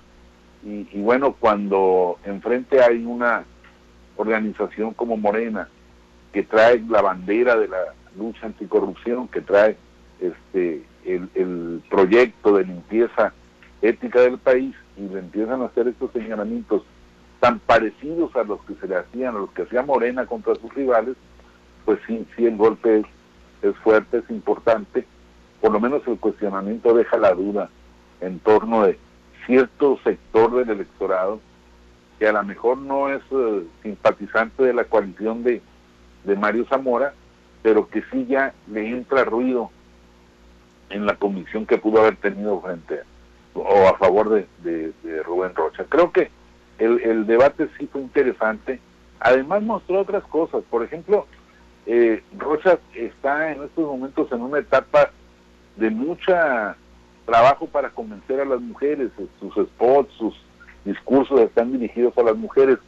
y, 0.63 1.01
bueno, 1.01 1.37
cuando 1.39 2.19
enfrente 2.25 2.83
hay 2.83 3.05
una 3.05 3.45
organización 4.17 4.93
como 4.93 5.17
Morena 5.17 5.69
que 6.33 6.43
trae 6.43 6.83
la 6.89 7.01
bandera 7.01 7.57
de 7.57 7.69
la 7.69 7.79
lucha 8.17 8.47
anticorrupción 8.47 9.29
que 9.29 9.41
trae 9.41 9.77
este 10.21 10.83
el, 11.05 11.83
proyecto 11.89 12.57
de 12.57 12.65
limpieza 12.65 13.33
ética 13.81 14.21
del 14.21 14.39
país 14.39 14.75
y 14.97 15.03
le 15.03 15.21
empiezan 15.21 15.63
a 15.63 15.67
hacer 15.67 15.89
estos 15.89 16.13
señalamientos 16.13 16.83
tan 17.41 17.59
parecidos 17.59 18.37
a 18.37 18.45
los 18.45 18.61
que 18.65 18.75
se 18.75 18.87
le 18.87 18.97
hacían, 18.97 19.35
a 19.35 19.39
los 19.41 19.51
que 19.53 19.63
hacía 19.63 19.83
Morena 19.83 20.27
contra 20.27 20.55
sus 20.57 20.73
rivales, 20.75 21.17
pues 21.87 21.99
sí, 22.07 22.27
sí 22.37 22.45
el 22.45 22.57
golpe 22.57 22.99
es, 22.99 23.07
es 23.63 23.75
fuerte, 23.79 24.19
es 24.19 24.31
importante, 24.31 25.07
por 25.63 25.73
lo 25.73 25.81
menos 25.81 26.03
el 26.07 26.19
cuestionamiento 26.19 26.95
deja 26.95 27.17
la 27.17 27.33
duda 27.33 27.71
en 28.21 28.39
torno 28.41 28.85
de 28.85 28.99
cierto 29.47 29.99
sector 30.05 30.55
del 30.55 30.71
electorado 30.71 31.41
que 32.19 32.29
a 32.29 32.33
lo 32.33 32.43
mejor 32.45 32.77
no 32.77 33.09
es 33.09 33.23
eh, 33.31 33.63
simpatizante 33.83 34.63
de 34.63 34.75
la 34.75 34.85
coalición 34.85 35.43
de, 35.43 35.63
de 36.25 36.37
Mario 36.37 36.67
Zamora, 36.67 37.15
pero 37.63 37.89
que 37.89 38.03
sí 38.13 38.27
ya 38.27 38.53
le 38.71 38.89
entra 38.91 39.25
ruido 39.25 39.71
en 40.91 41.07
la 41.07 41.17
convicción 41.17 41.65
que 41.65 41.79
pudo 41.79 42.01
haber 42.01 42.17
tenido 42.17 42.61
frente 42.61 43.01
o 43.55 43.89
a 43.89 43.97
favor 43.97 44.29
de, 44.29 44.93
Rubén 45.25 45.55
Rocha. 45.55 45.85
Creo 45.89 46.13
que 46.13 46.31
el, 46.79 47.01
el, 47.01 47.27
debate 47.27 47.69
sí 47.79 47.87
fue 47.87 48.03
interesante. 48.03 48.81
Además 49.19 49.63
mostró 49.63 50.01
otras 50.01 50.23
cosas. 50.25 50.63
Por 50.71 50.83
ejemplo, 50.83 51.27
eh, 51.87 52.23
Rocha 52.39 52.79
está 52.95 53.53
en 53.53 53.63
estos 53.63 53.85
momentos 53.85 54.31
en 54.33 54.43
una 54.43 54.59
etapa 54.59 55.11
de 55.77 55.91
mucha 55.91 56.77
trabajo 57.27 57.67
para 57.67 57.91
convencer 57.91 58.41
a 58.41 58.45
las 58.45 58.61
mujeres. 58.61 59.11
Sus 59.39 59.55
spots, 59.55 60.13
sus 60.15 60.35
discursos 60.85 61.41
están 61.41 61.73
dirigidos 61.73 62.17
a 62.19 62.23
las 62.23 62.37
mujeres. 62.37 62.79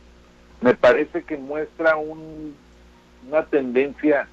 Me 0.61 0.75
parece 0.75 1.25
que 1.25 1.37
muestra 1.37 1.97
un, 1.97 2.55
una 3.29 3.45
tendencia, 3.47 4.29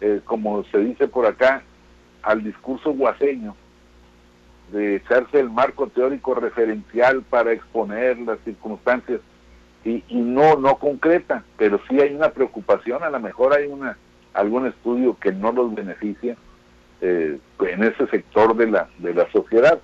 eh, 0.00 0.20
como 0.24 0.64
se 0.64 0.78
dice 0.78 1.08
por 1.08 1.26
acá, 1.26 1.62
al 2.22 2.42
discurso 2.42 2.92
guaseño, 2.92 3.54
de 4.72 4.96
echarse 4.96 5.40
el 5.40 5.50
marco 5.50 5.88
teórico 5.88 6.34
referencial 6.34 7.22
para 7.22 7.52
exponer 7.52 8.18
las 8.18 8.38
circunstancias 8.40 9.20
y, 9.84 10.02
no 10.10 10.56
no 10.56 10.76
concreta, 10.76 11.42
pero 11.56 11.80
sí 11.88 12.00
hay 12.00 12.14
una 12.14 12.30
preocupación, 12.30 13.02
a 13.02 13.10
lo 13.10 13.18
mejor 13.18 13.54
hay 13.54 13.66
una 13.66 13.96
algún 14.34 14.66
estudio 14.66 15.16
que 15.18 15.32
no 15.32 15.50
los 15.50 15.74
beneficia 15.74 16.36
eh, 17.00 17.38
en 17.60 17.84
ese 17.84 18.06
sector 18.08 18.56
de 18.56 18.66
la 18.66 18.88
de 18.98 19.14
la 19.14 19.30
sociedad. 19.30 19.80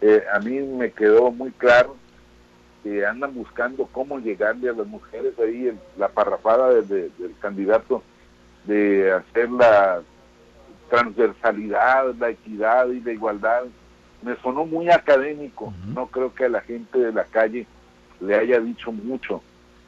Eh, 0.00 0.22
a 0.32 0.38
mí 0.40 0.60
me 0.60 0.90
quedó 0.92 1.30
muy 1.30 1.50
claro 1.52 1.96
que 2.82 3.04
andan 3.04 3.34
buscando 3.34 3.86
cómo 3.92 4.18
llegarle 4.18 4.70
a 4.70 4.72
las 4.72 4.86
mujeres 4.86 5.38
ahí 5.38 5.70
la 5.98 6.08
parrafada 6.08 6.72
del 6.80 7.12
candidato 7.40 8.02
de 8.64 9.12
hacer 9.12 9.50
la 9.50 10.00
transversalidad, 10.88 12.14
la 12.14 12.30
equidad 12.30 12.88
y 12.88 13.00
la 13.00 13.12
igualdad. 13.12 13.64
Me 14.22 14.36
sonó 14.36 14.66
muy 14.66 14.90
académico, 14.90 15.72
no 15.94 16.06
creo 16.06 16.34
que 16.34 16.44
a 16.44 16.48
la 16.48 16.60
gente 16.60 16.98
de 16.98 17.12
la 17.12 17.24
calle 17.24 17.66
le 18.20 18.34
haya 18.36 18.60
dicho 18.60 18.92
mucho, 18.92 19.42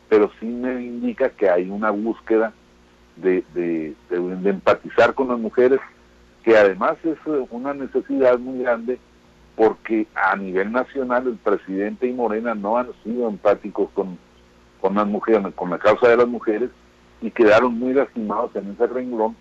pero 0.08 0.30
sí 0.40 0.46
me 0.46 0.82
indica 0.82 1.28
que 1.30 1.50
hay 1.50 1.68
una 1.68 1.90
búsqueda 1.90 2.52
de, 3.16 3.44
de, 3.54 3.94
de 4.08 4.50
empatizar 4.50 5.14
con 5.14 5.28
las 5.28 5.38
mujeres, 5.38 5.80
que 6.42 6.56
además 6.56 6.96
es 7.04 7.18
una 7.50 7.74
necesidad 7.74 8.38
muy 8.38 8.62
grande 8.62 8.98
porque 9.56 10.06
a 10.14 10.36
nivel 10.36 10.72
nacional 10.72 11.26
el 11.26 11.36
presidente 11.36 12.06
y 12.06 12.12
Morena 12.12 12.54
no 12.54 12.78
han 12.78 12.88
sido 13.04 13.28
empáticos 13.28 13.90
con, 13.94 14.18
con 14.80 14.94
las 14.94 15.06
mujeres, 15.06 15.42
con 15.54 15.70
la 15.70 15.78
causa 15.78 16.08
de 16.08 16.16
las 16.16 16.28
mujeres 16.28 16.70
y 17.20 17.30
quedaron 17.30 17.78
muy 17.78 17.92
lastimados 17.92 18.54
en 18.56 18.72
ese 18.72 18.86
renglón 18.86 19.36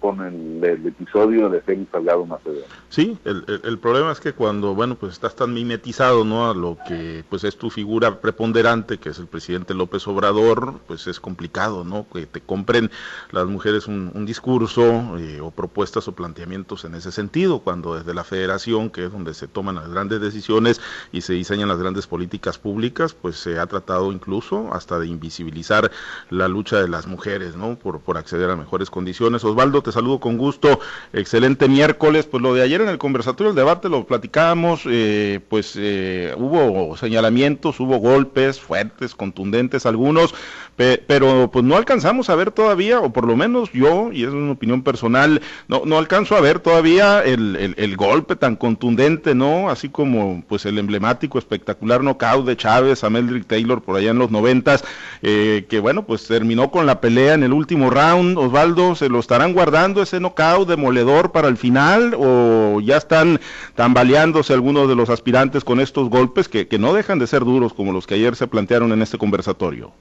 con 0.00 0.20
el, 0.20 0.64
episodio 0.86 1.48
de 1.48 1.60
Félix 1.60 1.90
Salgado 1.90 2.26
Macedonio. 2.26 2.64
Sí, 2.88 3.18
el, 3.24 3.44
el, 3.64 3.78
problema 3.78 4.12
es 4.12 4.20
que 4.20 4.32
cuando, 4.32 4.74
bueno, 4.74 4.94
pues 4.94 5.12
estás 5.12 5.34
tan 5.34 5.52
mimetizado, 5.52 6.24
¿no? 6.24 6.50
A 6.50 6.54
lo 6.54 6.78
que, 6.86 7.24
pues 7.28 7.44
es 7.44 7.56
tu 7.56 7.70
figura 7.70 8.20
preponderante, 8.20 8.98
que 8.98 9.10
es 9.10 9.18
el 9.18 9.26
presidente 9.26 9.74
López 9.74 10.06
Obrador, 10.06 10.80
pues 10.86 11.06
es 11.06 11.20
complicado, 11.20 11.84
¿no? 11.84 12.06
Que 12.12 12.26
te 12.26 12.40
compren 12.40 12.90
las 13.30 13.46
mujeres 13.46 13.86
un, 13.86 14.26
discurso 14.26 15.18
eh, 15.18 15.40
o 15.40 15.50
propuestas 15.50 16.08
o 16.08 16.12
planteamientos 16.12 16.84
en 16.84 16.94
ese 16.94 17.12
sentido, 17.12 17.60
cuando 17.60 17.94
desde 17.96 18.12
la 18.12 18.24
federación, 18.24 18.90
que 18.90 19.06
es 19.06 19.12
donde 19.12 19.34
se 19.34 19.46
toman 19.46 19.76
las 19.76 19.88
grandes 19.88 20.20
decisiones 20.20 20.80
y 21.12 21.20
se 21.20 21.34
diseñan 21.34 21.68
las 21.68 21.78
grandes 21.78 22.06
políticas 22.06 22.58
públicas, 22.58 23.14
pues 23.14 23.36
se 23.36 23.58
ha 23.58 23.66
tratado 23.66 24.12
incluso 24.12 24.72
hasta 24.72 24.98
de 24.98 25.06
invisibilizar 25.06 25.90
la 26.30 26.48
lucha 26.48 26.80
de 26.80 26.88
las 26.88 27.06
mujeres, 27.06 27.56
¿no? 27.56 27.76
Por, 27.76 28.00
por 28.00 28.18
acceder 28.18 28.50
a 28.50 28.56
mejores 28.56 28.90
condiciones. 28.90 29.44
Osvaldo, 29.44 29.82
te 29.86 29.92
saludo 29.92 30.18
con 30.18 30.36
gusto. 30.36 30.80
Excelente 31.12 31.68
miércoles. 31.68 32.26
Pues 32.26 32.42
lo 32.42 32.54
de 32.54 32.62
ayer 32.62 32.80
en 32.80 32.88
el 32.88 32.98
conversatorio, 32.98 33.50
el 33.50 33.56
debate, 33.56 33.88
lo 33.88 34.04
platicábamos, 34.04 34.82
eh, 34.86 35.40
pues 35.48 35.74
eh, 35.76 36.34
hubo 36.36 36.96
señalamientos, 36.96 37.78
hubo 37.78 37.98
golpes 37.98 38.60
fuertes, 38.60 39.14
contundentes 39.14 39.86
algunos, 39.86 40.34
pero 40.76 41.50
pues 41.50 41.64
no 41.64 41.76
alcanzamos 41.76 42.28
a 42.28 42.34
ver 42.34 42.50
todavía, 42.50 43.00
o 43.00 43.10
por 43.10 43.26
lo 43.26 43.36
menos 43.36 43.72
yo, 43.72 44.10
y 44.12 44.24
es 44.24 44.30
una 44.30 44.52
opinión 44.52 44.82
personal, 44.82 45.40
no, 45.68 45.82
no 45.86 45.98
alcanzo 45.98 46.36
a 46.36 46.40
ver 46.40 46.58
todavía 46.58 47.22
el, 47.24 47.74
el, 47.76 47.96
golpe 47.96 48.36
tan 48.36 48.56
contundente, 48.56 49.34
¿no? 49.34 49.70
Así 49.70 49.88
como 49.88 50.44
pues 50.48 50.66
el 50.66 50.78
emblemático, 50.78 51.38
espectacular 51.38 52.02
knockout 52.02 52.44
de 52.44 52.56
Chávez 52.56 53.04
a 53.04 53.10
Meldrick 53.10 53.46
Taylor 53.46 53.80
por 53.82 53.96
allá 53.96 54.10
en 54.10 54.18
los 54.18 54.30
noventas, 54.30 54.84
eh, 55.22 55.64
que 55.70 55.80
bueno, 55.80 56.04
pues 56.04 56.26
terminó 56.26 56.70
con 56.70 56.84
la 56.84 57.00
pelea 57.00 57.34
en 57.34 57.44
el 57.44 57.52
último 57.52 57.88
round. 57.88 58.36
Osvaldo, 58.36 58.96
¿se 58.96 59.08
lo 59.08 59.20
estarán 59.20 59.54
guardando 59.54 59.75
ese 59.76 60.20
knockout 60.20 60.66
demoledor 60.66 61.32
para 61.32 61.48
el 61.48 61.58
final 61.58 62.14
o 62.18 62.80
ya 62.80 62.96
están 62.96 63.38
tambaleándose 63.74 64.54
algunos 64.54 64.88
de 64.88 64.94
los 64.94 65.10
aspirantes 65.10 65.64
con 65.64 65.80
estos 65.80 66.08
golpes 66.08 66.48
que, 66.48 66.66
que 66.66 66.78
no 66.78 66.94
dejan 66.94 67.18
de 67.18 67.26
ser 67.26 67.44
duros 67.44 67.74
como 67.74 67.92
los 67.92 68.06
que 68.06 68.14
ayer 68.14 68.36
se 68.36 68.46
plantearon 68.46 68.92
en 68.92 69.02
este 69.02 69.18
conversatorio? 69.18 69.92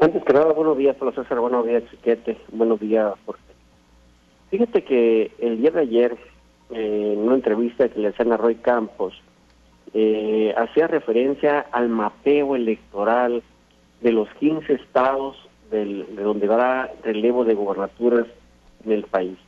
Antes 0.00 0.22
que 0.22 0.32
nada, 0.32 0.52
buenos 0.52 0.78
días, 0.78 0.94
Pablo 0.96 1.12
César, 1.12 1.40
buenos 1.40 1.66
días, 1.66 1.82
Chiquete, 1.90 2.38
buenos 2.52 2.78
días, 2.78 3.14
Jorge. 3.26 3.42
Fíjate 4.50 4.84
que 4.84 5.32
el 5.40 5.60
día 5.60 5.72
de 5.72 5.80
ayer, 5.80 6.16
eh, 6.70 7.14
en 7.14 7.18
una 7.18 7.34
entrevista 7.34 7.88
que 7.88 7.98
le 7.98 8.08
hacían 8.08 8.30
a 8.32 8.36
Roy 8.36 8.54
Campos, 8.54 9.20
eh, 9.92 10.54
hacía 10.56 10.86
referencia 10.86 11.66
al 11.72 11.88
mapeo 11.88 12.54
electoral 12.54 13.42
de 14.02 14.12
los 14.12 14.28
15 14.34 14.74
estados 14.74 15.36
de 15.74 16.22
donde 16.22 16.46
va 16.46 16.90
relevo 17.02 17.44
de 17.44 17.54
gobernaturas 17.54 18.26
en 18.84 18.92
el 18.92 19.04
país. 19.04 19.38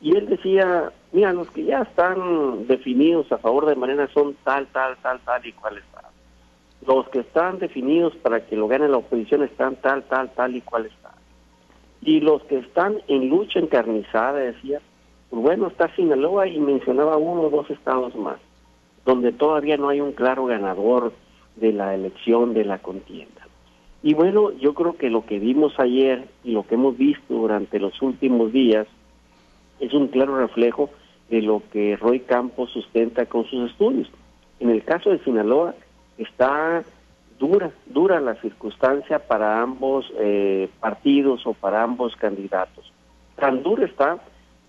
Y 0.00 0.16
él 0.16 0.28
decía, 0.28 0.92
mira, 1.12 1.32
los 1.32 1.50
que 1.50 1.64
ya 1.64 1.82
están 1.82 2.66
definidos 2.66 3.30
a 3.32 3.38
favor 3.38 3.66
de 3.66 3.76
manera 3.76 4.08
son 4.12 4.34
tal, 4.44 4.66
tal, 4.68 4.96
tal, 5.02 5.20
tal 5.20 5.46
y 5.46 5.52
cual 5.52 5.78
está 5.78 5.96
los 6.86 7.08
que 7.08 7.20
están 7.20 7.58
definidos 7.58 8.14
para 8.16 8.46
que 8.46 8.56
lo 8.56 8.68
gane 8.68 8.88
la 8.88 8.98
oposición 8.98 9.42
están 9.42 9.76
tal, 9.76 10.04
tal, 10.04 10.30
tal 10.30 10.56
y 10.56 10.60
cual 10.60 10.86
está. 10.86 11.12
Y 12.00 12.20
los 12.20 12.42
que 12.44 12.58
están 12.58 12.98
en 13.08 13.28
lucha 13.28 13.58
encarnizada, 13.58 14.34
decía, 14.34 14.80
pues 15.30 15.42
bueno, 15.42 15.68
está 15.68 15.94
Sinaloa 15.96 16.46
y 16.46 16.60
mencionaba 16.60 17.16
uno 17.16 17.42
o 17.42 17.50
dos 17.50 17.70
estados 17.70 18.14
más, 18.14 18.38
donde 19.04 19.32
todavía 19.32 19.76
no 19.76 19.88
hay 19.88 20.00
un 20.00 20.12
claro 20.12 20.46
ganador 20.46 21.12
de 21.56 21.72
la 21.72 21.94
elección, 21.94 22.54
de 22.54 22.64
la 22.64 22.78
contienda. 22.78 23.45
Y 24.06 24.14
bueno, 24.14 24.52
yo 24.52 24.72
creo 24.72 24.96
que 24.96 25.10
lo 25.10 25.26
que 25.26 25.40
vimos 25.40 25.80
ayer 25.80 26.28
y 26.44 26.52
lo 26.52 26.64
que 26.64 26.76
hemos 26.76 26.96
visto 26.96 27.34
durante 27.34 27.80
los 27.80 28.00
últimos 28.00 28.52
días 28.52 28.86
es 29.80 29.92
un 29.94 30.06
claro 30.06 30.38
reflejo 30.38 30.90
de 31.28 31.42
lo 31.42 31.60
que 31.72 31.96
Roy 31.96 32.20
Campos 32.20 32.70
sustenta 32.70 33.26
con 33.26 33.46
sus 33.46 33.68
estudios. 33.68 34.08
En 34.60 34.70
el 34.70 34.84
caso 34.84 35.10
de 35.10 35.18
Sinaloa, 35.24 35.74
está 36.18 36.84
dura, 37.36 37.72
dura 37.86 38.20
la 38.20 38.36
circunstancia 38.36 39.18
para 39.18 39.60
ambos 39.60 40.06
eh, 40.20 40.68
partidos 40.78 41.44
o 41.44 41.54
para 41.54 41.82
ambos 41.82 42.14
candidatos. 42.14 42.92
Tan 43.34 43.64
dura 43.64 43.86
está 43.86 44.18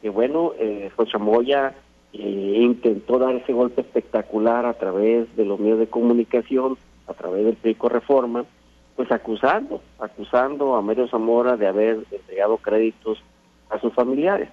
que, 0.02 0.10
bueno, 0.10 0.54
eh, 0.58 0.90
Moya 1.20 1.76
eh, 2.12 2.58
intentó 2.60 3.20
dar 3.20 3.36
ese 3.36 3.54
golpe 3.54 3.82
espectacular 3.82 4.66
a 4.66 4.74
través 4.74 5.28
de 5.36 5.46
los 5.46 5.60
medios 5.60 5.78
de 5.78 5.90
comunicación, 5.90 6.76
a 7.06 7.14
través 7.14 7.46
del 7.46 7.56
PRICO 7.56 7.88
Reforma, 7.88 8.44
pues 8.98 9.12
acusando, 9.12 9.82
acusando 10.00 10.76
a 10.76 10.82
Mario 10.82 11.08
Zamora 11.08 11.56
de 11.56 11.68
haber 11.68 12.00
entregado 12.12 12.58
créditos 12.58 13.20
a 13.70 13.80
sus 13.80 13.94
familiares. 13.94 14.50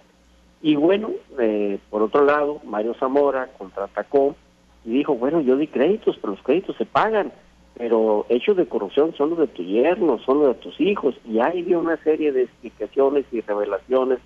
Y 0.60 0.76
bueno, 0.76 1.10
eh, 1.40 1.78
por 1.88 2.02
otro 2.02 2.24
lado, 2.24 2.60
Mario 2.62 2.94
Zamora 3.00 3.48
contraatacó 3.56 4.36
y 4.84 4.90
dijo, 4.90 5.14
bueno, 5.14 5.40
yo 5.40 5.56
di 5.56 5.66
créditos, 5.66 6.18
pero 6.20 6.34
los 6.34 6.42
créditos 6.42 6.76
se 6.76 6.84
pagan, 6.84 7.32
pero 7.78 8.26
hechos 8.28 8.58
de 8.58 8.68
corrupción 8.68 9.14
son 9.16 9.30
los 9.30 9.38
de 9.38 9.46
tu 9.46 9.62
yerno, 9.62 10.18
son 10.18 10.40
los 10.40 10.48
de 10.48 10.62
tus 10.62 10.78
hijos, 10.78 11.14
y 11.24 11.40
ahí 11.40 11.62
dio 11.62 11.80
una 11.80 11.96
serie 12.04 12.30
de 12.30 12.42
explicaciones 12.42 13.24
y 13.32 13.40
revelaciones 13.40 14.18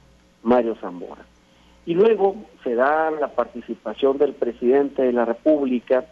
Mario 0.43 0.75
Zamora. 0.81 1.25
Y 1.87 1.95
luego 1.95 2.35
se 2.65 2.75
da 2.75 3.13
la 3.13 3.29
participación 3.29 4.19
del 4.19 4.35
presidente 4.35 5.03
de 5.03 5.13
la 5.13 5.25
República, 5.25 6.07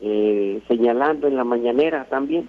eh, 0.00 0.62
señalando 0.68 1.26
en 1.26 1.36
la 1.36 1.44
mañanera 1.44 2.06
también 2.08 2.48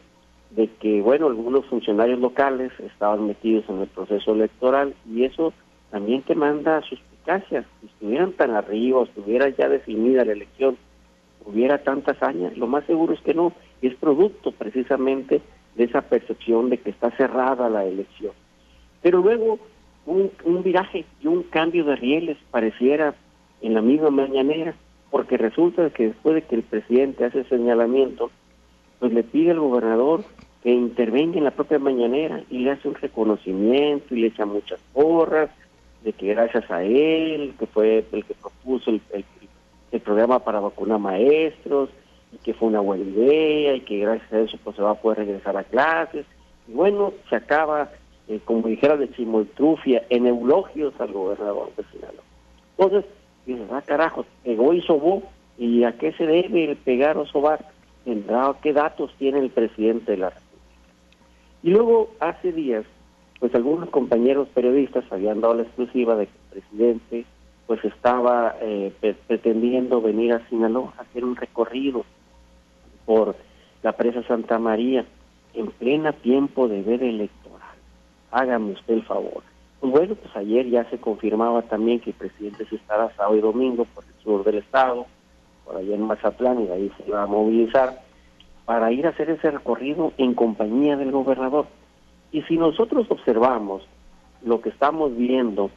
de 0.56 0.68
que, 0.80 1.02
bueno, 1.02 1.28
algunos 1.28 1.66
funcionarios 1.66 2.20
locales 2.20 2.72
estaban 2.80 3.26
metidos 3.26 3.64
en 3.70 3.82
el 3.82 3.88
proceso 3.88 4.34
electoral 4.34 4.94
y 5.10 5.24
eso 5.24 5.54
también 5.90 6.22
te 6.24 6.36
manda 6.36 6.82
suspicacias. 6.82 7.66
Si 7.80 7.88
estuvieran 7.88 8.34
tan 8.34 8.52
arriba, 8.52 9.04
estuviera 9.04 9.50
ya 9.50 9.70
definida 9.70 10.26
la 10.26 10.34
elección, 10.34 10.78
hubiera 11.46 11.80
tanta 11.84 12.12
hazaña, 12.12 12.52
lo 12.56 12.68
más 12.68 12.86
seguro 12.86 13.14
es 13.14 13.22
que 13.22 13.34
no, 13.34 13.54
es 13.82 13.96
producto 13.96 14.52
precisamente 14.52 15.42
de 15.76 15.84
esa 15.86 16.02
percepción 16.02 16.70
de 16.70 16.78
que 16.78 16.90
está 16.90 17.12
cerrada 17.12 17.70
la 17.70 17.86
elección. 17.86 18.34
Pero 19.02 19.20
luego 19.20 19.60
un, 20.06 20.32
un 20.44 20.64
viraje 20.64 21.06
y 21.22 21.28
un 21.28 21.44
cambio 21.44 21.86
de 21.86 21.96
rieles 21.96 22.38
pareciera 22.52 23.16
en 23.62 23.74
la 23.74 23.82
misma 23.82 24.10
mañanera, 24.10 24.76
porque 25.10 25.38
resulta 25.38 25.90
que 25.92 26.08
después 26.08 26.36
de 26.36 26.42
que 26.44 26.56
el 26.56 26.64
presidente 26.64 27.26
hace 27.26 27.44
señalamiento, 27.46 28.32
pues 29.02 29.14
le 29.14 29.24
pide 29.24 29.50
al 29.50 29.60
gobernador 29.60 30.24
que 30.62 30.70
intervenga 30.70 31.40
en 31.40 31.44
la 31.44 31.52
propia 31.52 31.80
mañanera 31.80 32.44
y 32.52 32.60
le 32.60 32.70
hace 32.70 32.88
un 32.88 32.94
reconocimiento 32.94 34.14
y 34.14 34.22
le 34.22 34.28
echa 34.28 34.46
muchas 34.46 34.80
porras 34.94 35.50
de 36.04 36.14
que 36.14 36.28
gracias 36.28 36.70
a 36.70 36.84
él, 36.84 37.56
que 37.58 37.66
fue 37.66 38.06
el 38.12 38.24
que 38.24 38.36
propuso 38.36 38.92
el, 38.92 39.02
el, 39.92 40.02
programa 40.02 40.40
para 40.40 40.60
vacunar 40.60 41.00
maestros, 41.00 41.90
y 42.32 42.38
que 42.38 42.54
fue 42.54 42.68
una 42.68 42.80
buena 42.80 43.04
idea, 43.04 43.74
y 43.74 43.82
que 43.82 43.98
gracias 43.98 44.32
a 44.32 44.40
eso 44.40 44.58
pues 44.64 44.76
se 44.76 44.84
va 44.84 44.92
a 44.92 45.02
poder 45.02 45.18
regresar 45.20 45.58
a 45.58 45.64
clases. 45.64 46.28
Y 46.68 46.74
bueno, 46.74 47.12
se 47.28 47.36
acaba, 47.36 47.90
eh, 48.28 48.40
como 48.46 48.68
dijera 48.68 48.98
de 48.98 49.12
chimoltrufia, 49.12 50.04
en 50.10 50.28
eulogios 50.28 50.94
al 51.00 51.12
gobernador 51.12 51.72
de 51.76 51.84
Sinaloa. 51.92 52.24
Entonces, 52.78 53.12
dices, 53.48 53.68
ah, 53.72 53.82
carajo, 53.84 54.26
pegó 54.44 54.74
y 54.74 54.82
sobó, 54.82 55.24
¿y 55.58 55.84
a 55.86 55.98
qué 55.98 56.12
se 56.14 56.26
debe 56.28 56.66
el 56.66 56.78
pegar 56.78 57.18
o 57.18 57.26
sobar? 57.26 57.66
¿Qué 58.04 58.74
datos 58.74 59.14
tiene 59.18 59.40
el 59.40 59.50
presidente 59.50 60.14
de 60.14 60.18
la 60.18 60.30
República? 60.30 60.52
Y 61.64 61.70
luego, 61.70 62.10
hace 62.20 62.52
días, 62.52 62.86
pues 63.40 63.54
algunos 63.54 63.90
compañeros 63.90 64.48
periodistas 64.50 65.04
habían 65.12 65.42
dado 65.42 65.56
la 65.56 65.64
exclusiva 65.64 66.16
de 66.16 66.28
que 66.28 66.32
el 66.32 66.62
presidente 66.62 67.26
pues 67.68 67.84
estaba 67.86 68.56
eh, 68.62 68.94
pretendiendo 69.28 70.02
venir 70.02 70.34
a 70.34 70.48
Sinaloa 70.50 70.94
a 70.98 71.02
hacer 71.04 71.24
un 71.24 71.36
recorrido 71.36 72.04
por 73.06 73.36
la 73.82 73.94
presa 73.94 74.24
Santa 74.24 74.60
María 74.60 75.06
en 75.54 75.68
plena 75.68 76.12
tiempo 76.12 76.68
de 76.68 76.82
ver 76.82 77.02
electoral. 77.04 77.60
Hágame 78.32 78.74
usted 78.74 78.96
el 78.96 79.04
favor. 79.04 79.44
Pues 79.80 79.92
bueno, 79.92 80.16
pues 80.16 80.36
ayer 80.36 80.70
ya 80.70 80.90
se 80.90 81.00
confirmaba 81.00 81.62
también 81.64 82.00
que 82.00 82.12
el 82.12 82.16
presidente 82.16 82.66
se 82.66 82.76
estará 82.76 83.10
sábado 83.16 83.36
y 83.38 83.42
domingo 83.42 83.86
por 83.86 84.04
el 84.04 84.24
sur 84.24 84.44
del 84.44 84.58
estado, 84.58 85.08
por 85.66 85.78
allá 85.78 85.96
en 85.96 86.04
Mazatlán, 86.04 86.66
y 86.66 86.70
ahí 86.70 86.92
se 86.98 87.12
va 87.12 87.24
a 87.24 87.28
movilizar 87.28 88.02
para 88.66 88.92
ir 88.92 89.06
a 89.06 89.10
hacer 89.10 89.30
ese 89.30 89.52
recorrido 89.52 90.14
en 90.18 90.34
compañía 90.34 90.96
del 90.98 91.12
gobernador. 91.12 91.68
Y 92.32 92.42
si 92.44 92.58
nosotros 92.58 93.06
observamos 93.10 93.84
lo 94.44 94.62
que 94.62 94.70
estamos 94.70 95.16
viendo 95.16 95.70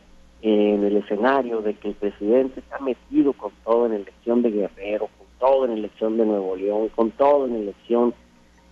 en 0.43 0.85
el 0.85 0.99
escenario 0.99 1.62
de 1.62 1.75
que 1.75 1.88
el 1.88 1.95
presidente 1.95 2.61
está 2.61 2.79
metido 2.79 3.33
con 3.33 3.50
todo 3.64 3.87
en 3.87 3.95
elección 3.95 4.43
de 4.43 4.50
Guerrero, 4.50 5.09
con 5.17 5.26
todo 5.38 5.64
en 5.64 5.73
elección 5.73 6.17
de 6.19 6.26
Nuevo 6.26 6.55
León, 6.55 6.91
con 6.95 7.11
todo 7.12 7.47
en 7.47 7.57
elección 7.57 8.14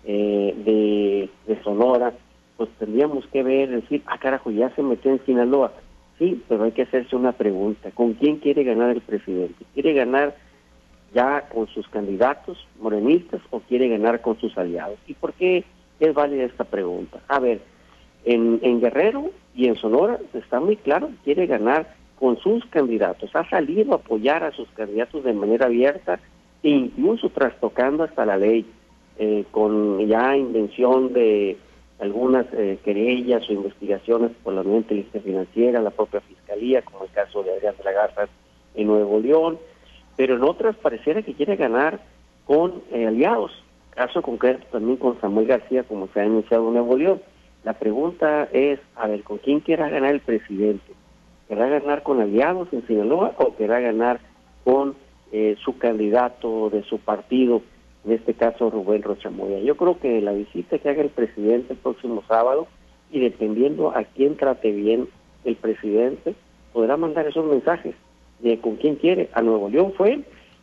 eh, 0.04 0.54
de, 0.64 1.30
de, 1.46 1.62
Sonora, 1.62 2.12
pues 2.56 2.68
tendríamos 2.78 3.26
que 3.28 3.42
ver, 3.42 3.70
decir, 3.70 4.02
ah 4.06 4.18
carajo, 4.18 4.50
ya 4.50 4.68
se 4.74 4.82
metió 4.82 5.12
en 5.12 5.24
Sinaloa. 5.24 5.72
Sí, 6.18 6.42
pero 6.46 6.64
hay 6.64 6.72
que 6.72 6.82
hacerse 6.82 7.16
una 7.16 7.32
pregunta, 7.32 7.90
¿con 7.92 8.12
quién 8.14 8.36
quiere 8.36 8.64
ganar 8.64 8.90
el 8.90 9.00
presidente? 9.00 9.64
¿Quiere 9.72 9.94
ganar 9.94 10.36
ya 11.14 11.48
con 11.48 11.66
sus 11.68 11.86
candidatos 11.88 12.66
morenistas 12.80 13.40
o 13.50 13.60
quiere 13.60 13.88
ganar 13.88 14.20
con 14.20 14.38
sus 14.40 14.56
aliados? 14.56 14.98
¿Y 15.06 15.14
por 15.14 15.32
qué 15.34 15.64
es 16.00 16.14
válida 16.14 16.44
esta 16.44 16.64
pregunta? 16.64 17.20
A 17.28 17.38
ver, 17.38 17.60
en, 18.24 18.60
en 18.62 18.80
Guerrero 18.80 19.30
y 19.54 19.66
en 19.66 19.76
Sonora 19.76 20.18
está 20.34 20.60
muy 20.60 20.76
claro, 20.76 21.10
quiere 21.24 21.46
ganar 21.46 21.94
con 22.18 22.38
sus 22.38 22.64
candidatos, 22.66 23.34
ha 23.34 23.48
salido 23.48 23.92
a 23.92 23.96
apoyar 23.96 24.44
a 24.44 24.52
sus 24.52 24.68
candidatos 24.70 25.24
de 25.24 25.32
manera 25.32 25.66
abierta 25.66 26.20
e 26.62 26.70
incluso 26.70 27.30
trastocando 27.30 28.04
hasta 28.04 28.24
la 28.24 28.36
ley, 28.36 28.64
eh, 29.18 29.44
con 29.50 30.06
ya 30.06 30.36
invención 30.36 31.12
de 31.12 31.56
algunas 31.98 32.46
eh, 32.52 32.78
querellas 32.84 33.48
o 33.48 33.52
investigaciones 33.52 34.32
por 34.42 34.54
la 34.54 34.62
nueva 34.62 34.78
inteligencia 34.78 35.20
financiera, 35.20 35.80
la 35.80 35.90
propia 35.90 36.20
fiscalía, 36.20 36.82
como 36.82 37.04
el 37.04 37.10
caso 37.10 37.42
de 37.42 37.52
Adrián 37.52 37.74
de 37.76 37.84
la 37.84 37.92
Garza 37.92 38.28
en 38.74 38.86
Nuevo 38.86 39.20
León, 39.20 39.58
pero 40.16 40.36
en 40.36 40.42
otras 40.42 40.76
pareciera 40.76 41.22
que 41.22 41.34
quiere 41.34 41.56
ganar 41.56 42.00
con 42.46 42.82
eh, 42.90 43.06
aliados, 43.06 43.52
caso 43.90 44.22
concreto 44.22 44.66
también 44.70 44.96
con 44.96 45.20
Samuel 45.20 45.46
García, 45.46 45.84
como 45.84 46.08
se 46.08 46.20
ha 46.20 46.24
anunciado 46.24 46.68
en 46.68 46.74
Nuevo 46.74 46.96
León. 46.96 47.22
La 47.64 47.74
pregunta 47.74 48.48
es, 48.52 48.80
a 48.96 49.06
ver, 49.06 49.22
¿con 49.22 49.38
quién 49.38 49.60
quiera 49.60 49.88
ganar 49.88 50.12
el 50.12 50.20
presidente? 50.20 50.92
¿Querrá 51.48 51.68
ganar 51.68 52.02
con 52.02 52.20
aliados 52.20 52.68
en 52.72 52.86
Sinaloa 52.86 53.34
o 53.38 53.54
querrá 53.54 53.80
ganar 53.80 54.20
con 54.64 54.94
eh, 55.30 55.56
su 55.64 55.78
candidato 55.78 56.70
de 56.70 56.82
su 56.82 56.98
partido, 56.98 57.62
en 58.04 58.12
este 58.12 58.34
caso 58.34 58.70
Rubén 58.70 59.02
Rochamoya? 59.02 59.60
Yo 59.60 59.76
creo 59.76 59.98
que 60.00 60.20
la 60.20 60.32
visita 60.32 60.78
que 60.78 60.88
haga 60.88 61.02
el 61.02 61.10
presidente 61.10 61.74
el 61.74 61.78
próximo 61.78 62.24
sábado, 62.26 62.66
y 63.12 63.20
dependiendo 63.20 63.94
a 63.94 64.04
quién 64.04 64.36
trate 64.36 64.72
bien 64.72 65.08
el 65.44 65.56
presidente, 65.56 66.34
podrá 66.72 66.96
mandar 66.96 67.26
esos 67.26 67.44
mensajes 67.44 67.94
de 68.42 68.60
con 68.60 68.76
quién 68.76 68.96
quiere. 68.96 69.30
A 69.32 69.40
Nuevo 69.40 69.68
León 69.68 69.92
fue 69.96 70.20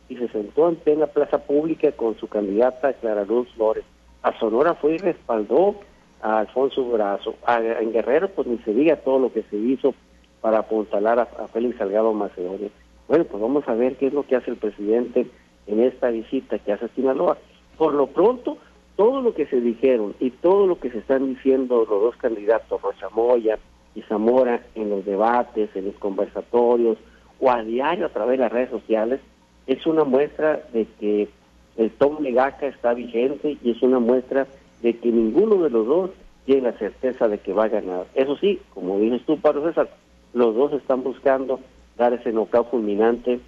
y 0.08 0.16
se 0.16 0.28
sentó 0.28 0.68
en 0.68 0.76
plena 0.76 1.06
plaza 1.06 1.38
pública 1.38 1.92
con 1.92 2.16
su 2.18 2.28
candidata 2.28 2.92
Clara 2.94 3.24
Luz 3.24 3.48
Flores. 3.54 3.84
A 4.22 4.38
Sonora 4.38 4.74
fue 4.74 4.94
y 4.94 4.98
respaldó 4.98 5.76
a 6.22 6.40
Alfonso 6.40 6.84
Brazo. 6.84 7.34
en 7.48 7.92
Guerrero, 7.92 8.28
pues 8.28 8.46
ni 8.46 8.58
se 8.58 8.74
diga 8.74 8.96
todo 8.96 9.18
lo 9.18 9.32
que 9.32 9.42
se 9.44 9.56
hizo 9.56 9.94
para 10.40 10.58
apuntalar 10.58 11.18
a, 11.18 11.26
Félix 11.48 11.78
Salgado 11.78 12.12
Macedonia. 12.12 12.68
Bueno, 13.08 13.24
pues 13.24 13.40
vamos 13.40 13.66
a 13.66 13.74
ver 13.74 13.96
qué 13.96 14.08
es 14.08 14.12
lo 14.12 14.24
que 14.24 14.36
hace 14.36 14.50
el 14.50 14.56
presidente 14.56 15.26
en 15.66 15.80
esta 15.80 16.10
visita 16.10 16.58
que 16.58 16.72
hace 16.72 16.86
a 16.86 16.88
Sinaloa. 16.88 17.38
Por 17.76 17.94
lo 17.94 18.08
pronto, 18.08 18.58
todo 18.96 19.22
lo 19.22 19.34
que 19.34 19.46
se 19.46 19.60
dijeron 19.60 20.14
y 20.20 20.30
todo 20.30 20.66
lo 20.66 20.78
que 20.78 20.90
se 20.90 20.98
están 20.98 21.34
diciendo 21.34 21.86
los 21.88 21.88
dos 21.88 22.16
candidatos, 22.16 22.82
Rocha 22.82 23.08
Moya 23.10 23.58
y 23.94 24.02
Zamora, 24.02 24.62
en 24.74 24.90
los 24.90 25.04
debates, 25.04 25.70
en 25.74 25.86
los 25.86 25.94
conversatorios 25.96 26.98
o 27.40 27.50
a 27.50 27.62
diario 27.62 28.06
a 28.06 28.10
través 28.10 28.38
de 28.38 28.44
las 28.44 28.52
redes 28.52 28.70
sociales, 28.70 29.20
es 29.66 29.86
una 29.86 30.04
muestra 30.04 30.62
de 30.72 30.86
que 30.98 31.28
el 31.76 31.90
Tom 31.92 32.18
Legaca 32.20 32.66
está 32.66 32.94
vigente 32.94 33.56
y 33.62 33.70
es 33.70 33.82
una 33.82 33.98
muestra 33.98 34.46
de 34.82 34.96
que 34.96 35.10
ninguno 35.10 35.62
de 35.62 35.70
los 35.70 35.86
dos 35.86 36.10
tiene 36.44 36.62
la 36.62 36.72
certeza 36.72 37.28
de 37.28 37.38
que 37.38 37.52
va 37.52 37.64
a 37.64 37.68
ganar. 37.68 38.06
Eso 38.14 38.36
sí, 38.36 38.60
como 38.74 38.98
dices 38.98 39.22
tú, 39.26 39.38
Pablo 39.38 39.66
César, 39.66 39.88
los 40.32 40.54
dos 40.54 40.72
están 40.72 41.02
buscando 41.02 41.60
dar 41.96 42.12
ese 42.12 42.32
knockout 42.32 42.70
fulminante 42.70 43.40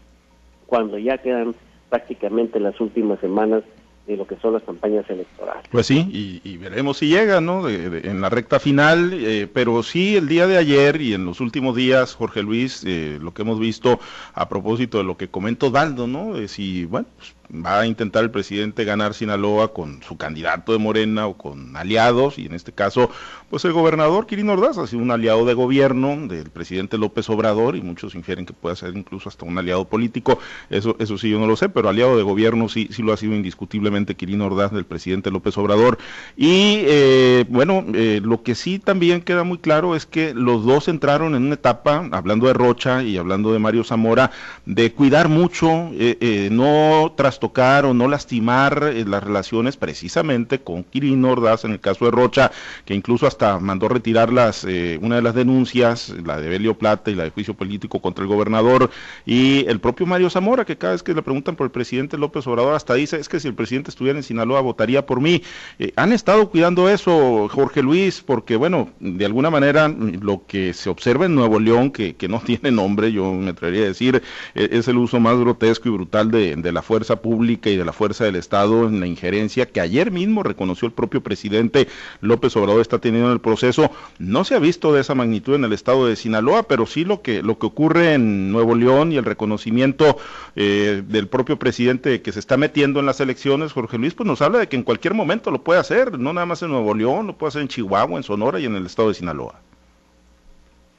cuando 0.66 0.98
ya 0.98 1.18
quedan 1.18 1.54
prácticamente 1.88 2.60
las 2.60 2.80
últimas 2.80 3.20
semanas 3.20 3.64
de 4.06 4.16
lo 4.16 4.26
que 4.26 4.36
son 4.36 4.54
las 4.54 4.62
campañas 4.64 5.08
electorales. 5.08 5.64
Pues 5.70 5.86
sí, 5.86 6.40
y, 6.44 6.56
veremos 6.56 6.98
si 6.98 7.08
llega, 7.08 7.40
¿no? 7.40 7.68
en 7.68 8.20
la 8.20 8.28
recta 8.28 8.58
final, 8.58 9.12
eh, 9.14 9.48
pero 9.52 9.82
sí 9.82 10.16
el 10.16 10.28
día 10.28 10.46
de 10.46 10.56
ayer 10.56 11.00
y 11.00 11.14
en 11.14 11.24
los 11.24 11.40
últimos 11.40 11.76
días, 11.76 12.14
Jorge 12.14 12.42
Luis, 12.42 12.82
eh, 12.84 13.18
lo 13.20 13.32
que 13.32 13.42
hemos 13.42 13.60
visto 13.60 14.00
a 14.34 14.48
propósito 14.48 14.98
de 14.98 15.04
lo 15.04 15.16
que 15.16 15.28
comentó 15.28 15.70
Daldo, 15.70 16.06
¿no? 16.06 16.36
Eh, 16.36 16.86
bueno, 16.88 17.06
pues, 17.16 17.34
va 17.54 17.80
a 17.80 17.86
intentar 17.86 18.24
el 18.24 18.30
presidente 18.30 18.84
ganar 18.84 19.14
Sinaloa 19.14 19.72
con 19.72 20.02
su 20.02 20.16
candidato 20.16 20.72
de 20.72 20.78
Morena 20.78 21.26
o 21.26 21.36
con 21.36 21.76
aliados, 21.76 22.38
y 22.38 22.46
en 22.46 22.54
este 22.54 22.72
caso, 22.72 23.10
pues 23.50 23.64
el 23.64 23.72
gobernador 23.72 24.26
Quirino 24.26 24.54
Ordaz 24.54 24.78
ha 24.78 24.86
sido 24.86 25.02
un 25.02 25.10
aliado 25.10 25.44
de 25.44 25.54
gobierno 25.54 26.16
del 26.28 26.50
presidente 26.50 26.96
López 26.96 27.28
Obrador, 27.28 27.76
y 27.76 27.82
muchos 27.82 28.14
infieren 28.14 28.46
que 28.46 28.54
puede 28.54 28.76
ser 28.76 28.96
incluso 28.96 29.28
hasta 29.28 29.44
un 29.44 29.58
aliado 29.58 29.86
político, 29.86 30.38
eso, 30.70 30.96
eso 30.98 31.18
sí 31.18 31.28
yo 31.30 31.38
no 31.38 31.46
lo 31.46 31.56
sé, 31.56 31.68
pero 31.68 31.88
aliado 31.88 32.16
de 32.16 32.22
gobierno 32.22 32.68
sí, 32.68 32.88
sí 32.90 33.02
lo 33.02 33.12
ha 33.12 33.16
sido 33.16 33.34
indiscutiblemente 33.34 34.14
Quirino 34.14 34.46
Ordaz 34.46 34.72
del 34.72 34.84
presidente 34.84 35.30
López 35.30 35.56
Obrador. 35.58 35.98
Y 36.36 36.82
eh, 36.86 37.44
bueno, 37.48 37.84
eh, 37.94 38.20
lo 38.22 38.42
que 38.42 38.54
sí 38.54 38.78
también 38.78 39.20
queda 39.20 39.44
muy 39.44 39.58
claro 39.58 39.94
es 39.94 40.06
que 40.06 40.32
los 40.32 40.64
dos 40.64 40.88
entraron 40.88 41.34
en 41.34 41.44
una 41.44 41.54
etapa, 41.54 42.08
hablando 42.12 42.46
de 42.46 42.54
Rocha 42.54 43.02
y 43.02 43.18
hablando 43.18 43.52
de 43.52 43.58
Mario 43.58 43.84
Zamora, 43.84 44.30
de 44.64 44.92
cuidar 44.92 45.28
mucho, 45.28 45.90
eh, 45.94 46.48
no 46.50 47.12
tras 47.16 47.41
tocar 47.42 47.86
o 47.86 47.92
no 47.92 48.06
lastimar 48.06 48.92
eh, 48.94 49.04
las 49.04 49.20
relaciones 49.20 49.76
precisamente 49.76 50.60
con 50.60 50.84
Quirino 50.84 51.32
Ordaz, 51.32 51.64
en 51.64 51.72
el 51.72 51.80
caso 51.80 52.04
de 52.04 52.12
Rocha, 52.12 52.52
que 52.84 52.94
incluso 52.94 53.26
hasta 53.26 53.58
mandó 53.58 53.88
retirar 53.88 54.32
las, 54.32 54.64
eh, 54.64 54.96
una 55.02 55.16
de 55.16 55.22
las 55.22 55.34
denuncias, 55.34 56.14
la 56.24 56.40
de 56.40 56.48
Belio 56.48 56.78
Plata 56.78 57.10
y 57.10 57.16
la 57.16 57.24
de 57.24 57.30
juicio 57.30 57.54
político 57.54 58.00
contra 58.00 58.22
el 58.22 58.28
gobernador, 58.28 58.90
y 59.26 59.66
el 59.66 59.80
propio 59.80 60.06
Mario 60.06 60.30
Zamora, 60.30 60.64
que 60.64 60.78
cada 60.78 60.92
vez 60.92 61.02
que 61.02 61.14
le 61.14 61.22
preguntan 61.22 61.56
por 61.56 61.64
el 61.64 61.72
presidente 61.72 62.16
López 62.16 62.46
Obrador, 62.46 62.76
hasta 62.76 62.94
dice, 62.94 63.18
es 63.18 63.28
que 63.28 63.40
si 63.40 63.48
el 63.48 63.54
presidente 63.54 63.90
estuviera 63.90 64.16
en 64.16 64.22
Sinaloa 64.22 64.60
votaría 64.60 65.04
por 65.04 65.20
mí. 65.20 65.42
Eh, 65.80 65.92
han 65.96 66.12
estado 66.12 66.48
cuidando 66.48 66.88
eso, 66.88 67.48
Jorge 67.48 67.82
Luis, 67.82 68.22
porque 68.24 68.54
bueno, 68.54 68.90
de 69.00 69.24
alguna 69.24 69.50
manera 69.50 69.88
lo 69.88 70.46
que 70.46 70.74
se 70.74 70.90
observa 70.90 71.26
en 71.26 71.34
Nuevo 71.34 71.58
León, 71.58 71.90
que, 71.90 72.14
que 72.14 72.28
no 72.28 72.38
tiene 72.46 72.70
nombre, 72.70 73.10
yo 73.10 73.32
me 73.32 73.50
atrevería 73.50 73.82
a 73.86 73.88
decir, 73.88 74.22
es 74.54 74.86
el 74.86 74.96
uso 74.96 75.18
más 75.18 75.36
grotesco 75.38 75.88
y 75.88 75.92
brutal 75.92 76.30
de, 76.30 76.54
de 76.54 76.70
la 76.70 76.82
fuerza 76.82 77.16
pública 77.16 77.31
pública 77.32 77.70
y 77.70 77.78
de 77.78 77.84
la 77.86 77.94
fuerza 77.94 78.24
del 78.24 78.36
Estado 78.36 78.86
en 78.86 79.00
la 79.00 79.06
injerencia 79.06 79.64
que 79.64 79.80
ayer 79.80 80.10
mismo 80.10 80.42
reconoció 80.42 80.84
el 80.86 80.92
propio 80.92 81.22
presidente 81.22 81.88
López 82.20 82.54
Obrador 82.56 82.82
está 82.82 82.98
teniendo 82.98 83.28
en 83.28 83.32
el 83.32 83.40
proceso, 83.40 83.90
no 84.18 84.44
se 84.44 84.54
ha 84.54 84.58
visto 84.58 84.92
de 84.92 85.00
esa 85.00 85.14
magnitud 85.14 85.54
en 85.54 85.64
el 85.64 85.72
estado 85.72 86.06
de 86.06 86.14
Sinaloa, 86.14 86.64
pero 86.64 86.84
sí 86.84 87.06
lo 87.06 87.22
que, 87.22 87.42
lo 87.42 87.58
que 87.58 87.64
ocurre 87.64 88.12
en 88.12 88.52
Nuevo 88.52 88.74
León 88.74 89.12
y 89.12 89.16
el 89.16 89.24
reconocimiento 89.24 90.18
eh, 90.56 91.02
del 91.08 91.26
propio 91.26 91.58
presidente 91.58 92.20
que 92.20 92.32
se 92.32 92.38
está 92.38 92.58
metiendo 92.58 93.00
en 93.00 93.06
las 93.06 93.20
elecciones, 93.20 93.72
Jorge 93.72 93.96
Luis, 93.96 94.12
pues 94.12 94.26
nos 94.26 94.42
habla 94.42 94.58
de 94.58 94.68
que 94.68 94.76
en 94.76 94.82
cualquier 94.82 95.14
momento 95.14 95.50
lo 95.50 95.64
puede 95.64 95.80
hacer, 95.80 96.18
no 96.18 96.34
nada 96.34 96.44
más 96.44 96.62
en 96.62 96.68
Nuevo 96.68 96.94
León, 96.94 97.28
lo 97.28 97.38
puede 97.38 97.48
hacer 97.48 97.62
en 97.62 97.68
Chihuahua, 97.68 98.18
en 98.18 98.24
Sonora 98.24 98.60
y 98.60 98.66
en 98.66 98.76
el 98.76 98.84
estado 98.84 99.08
de 99.08 99.14
Sinaloa. 99.14 99.71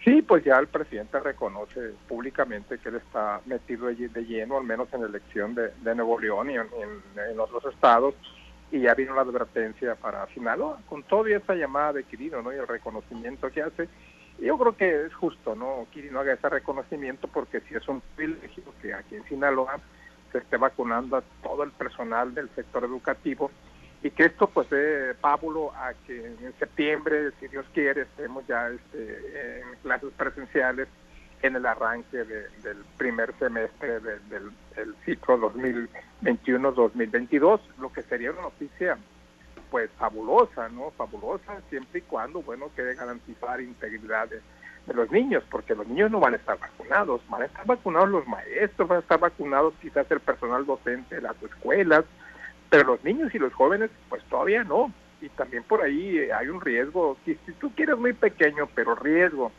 Sí, 0.03 0.21
pues 0.21 0.43
ya 0.43 0.57
el 0.59 0.67
presidente 0.67 1.17
reconoce 1.19 1.93
públicamente 2.09 2.77
que 2.77 2.89
él 2.89 2.95
está 2.95 3.39
metido 3.45 3.87
de 3.87 4.25
lleno, 4.25 4.57
al 4.57 4.65
menos 4.65 4.93
en 4.93 5.01
la 5.01 5.07
elección 5.07 5.55
de, 5.55 5.71
Nuevo 5.95 6.19
León 6.19 6.51
y 6.51 6.55
en, 6.55 7.39
otros 7.39 7.63
estados, 7.73 8.13
y 8.69 8.81
ya 8.81 8.95
vino 8.95 9.15
la 9.15 9.21
advertencia 9.21 9.95
para 9.95 10.27
Sinaloa, 10.27 10.79
con 10.89 11.03
toda 11.03 11.29
esa 11.29 11.55
llamada 11.55 11.93
de 11.93 12.03
Quirino 12.03 12.41
¿no? 12.41 12.51
y 12.51 12.57
el 12.57 12.67
reconocimiento 12.67 13.49
que 13.49 13.61
hace. 13.61 13.87
Yo 14.39 14.57
creo 14.57 14.75
que 14.75 15.05
es 15.05 15.13
justo, 15.13 15.55
¿no? 15.55 15.87
Quirino 15.91 16.19
haga 16.19 16.33
ese 16.33 16.49
reconocimiento 16.49 17.29
porque 17.29 17.61
si 17.61 17.75
es 17.75 17.87
un 17.87 18.01
privilegio 18.15 18.63
que 18.81 18.93
aquí 18.93 19.15
en 19.15 19.23
Sinaloa 19.25 19.79
se 20.31 20.39
esté 20.39 20.57
vacunando 20.57 21.15
a 21.17 21.23
todo 21.43 21.63
el 21.63 21.71
personal 21.71 22.33
del 22.33 22.49
sector 22.55 22.83
educativo 22.83 23.51
y 24.03 24.11
que 24.11 24.25
esto 24.25 24.45
pues 24.47 24.69
dé 24.69 25.15
pábulo 25.21 25.73
a 25.73 25.93
que 26.05 26.25
en 26.25 26.53
septiembre, 26.59 27.31
si 27.39 27.47
Dios 27.47 27.65
quiere, 27.73 28.01
estemos 28.01 28.45
ya 28.47 28.69
este, 28.69 29.61
en 29.61 29.75
clases 29.81 30.09
presenciales 30.17 30.89
en 31.41 31.55
el 31.55 31.65
arranque 31.65 32.17
del 32.17 32.83
primer 32.97 33.33
semestre 33.39 34.01
del, 34.01 34.51
ciclo 35.05 35.53
2021-2022, 35.53 37.61
lo 37.79 37.91
que 37.91 38.03
sería 38.03 38.31
una 38.31 38.41
noticia 38.41 38.97
pues 39.71 39.89
fabulosa, 39.97 40.69
¿no? 40.69 40.91
Fabulosa 40.91 41.59
siempre 41.69 41.99
y 41.99 42.03
cuando, 42.03 42.41
bueno, 42.41 42.69
quede 42.75 42.95
garantizar 42.95 43.59
integridad 43.59 44.29
de, 44.29 44.39
de 44.85 44.93
los 44.93 45.11
niños, 45.11 45.43
porque 45.49 45.75
los 45.75 45.87
niños 45.87 46.11
no 46.11 46.19
van 46.19 46.33
a 46.33 46.37
estar 46.37 46.59
vacunados, 46.59 47.21
van 47.29 47.43
a 47.43 47.45
estar 47.45 47.65
vacunados 47.65 48.09
los 48.09 48.27
maestros, 48.27 48.87
van 48.87 48.97
a 48.97 49.01
estar 49.01 49.19
vacunados 49.19 49.73
quizás 49.81 50.09
el 50.11 50.19
personal 50.19 50.65
docente 50.65 51.15
de 51.15 51.21
las 51.21 51.41
escuelas, 51.41 52.03
pero 52.73 52.86
los 52.93 53.03
niños 53.03 53.36
y 53.36 53.38
los 53.38 53.53
jóvenes 53.53 53.91
pues 54.09 54.23
todavía 54.23 54.63
no. 54.63 54.91
Y 55.21 55.29
también 55.29 55.62
por 55.62 55.83
ahí 55.83 56.17
eh, 56.17 56.33
hay 56.33 56.47
un 56.47 56.59
riesgo, 56.59 57.15
si, 57.23 57.38
si 57.45 57.51
tú 57.53 57.71
quieres 57.75 57.99
muy 57.99 58.13
pequeño, 58.13 58.67
pero 58.73 58.95
riesgo 58.95 59.51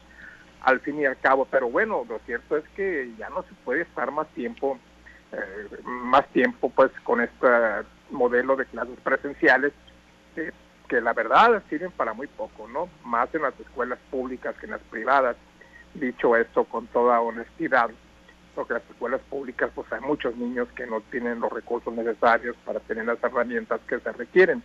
al 0.62 0.81
fin 0.81 0.98
y 0.98 1.05
al 1.05 1.16
cabo. 1.20 1.46
Pero 1.48 1.70
bueno, 1.70 2.05
lo 2.09 2.18
cierto 2.27 2.57
es 2.57 2.64
que 2.70 3.12
ya 3.16 3.29
no 3.29 3.42
se 3.44 3.55
puede 3.64 3.83
estar 3.83 4.11
más 4.11 4.27
tiempo, 4.31 4.81
eh, 5.31 5.68
más 5.85 6.27
tiempo 6.33 6.70
pues 6.70 6.90
con 7.05 7.20
este 7.20 7.46
modelo 8.11 8.57
de 8.57 8.66
clases 8.66 8.98
presenciales 9.05 9.72
que 10.88 11.00
la 11.00 11.12
verdad 11.12 11.62
sirven 11.70 11.92
para 11.92 12.14
muy 12.14 12.27
poco, 12.27 12.66
¿no? 12.66 12.88
Más 13.05 13.33
en 13.33 13.42
las 13.42 13.59
escuelas 13.61 14.00
públicas 14.11 14.57
que 14.59 14.66
en 14.66 14.72
las 14.72 14.83
privadas. 14.90 15.37
Dicho 15.94 16.35
esto 16.35 16.64
con 16.64 16.88
toda 16.88 17.20
honestidad, 17.20 17.90
porque 18.55 18.75
las 18.75 18.90
escuelas 18.90 19.21
públicas 19.29 19.71
pues 19.75 19.90
hay 19.93 20.01
muchos 20.01 20.37
niños 20.37 20.69
que 20.77 20.87
no 20.87 21.01
tienen 21.11 21.40
los 21.40 21.53
recursos 21.53 21.93
necesarios 21.95 22.57
para 22.64 22.81
tener 22.81 23.05
las 23.05 23.23
herramientas 23.23 23.81
que 23.88 23.99
se 24.01 24.12
requieren. 24.12 24.62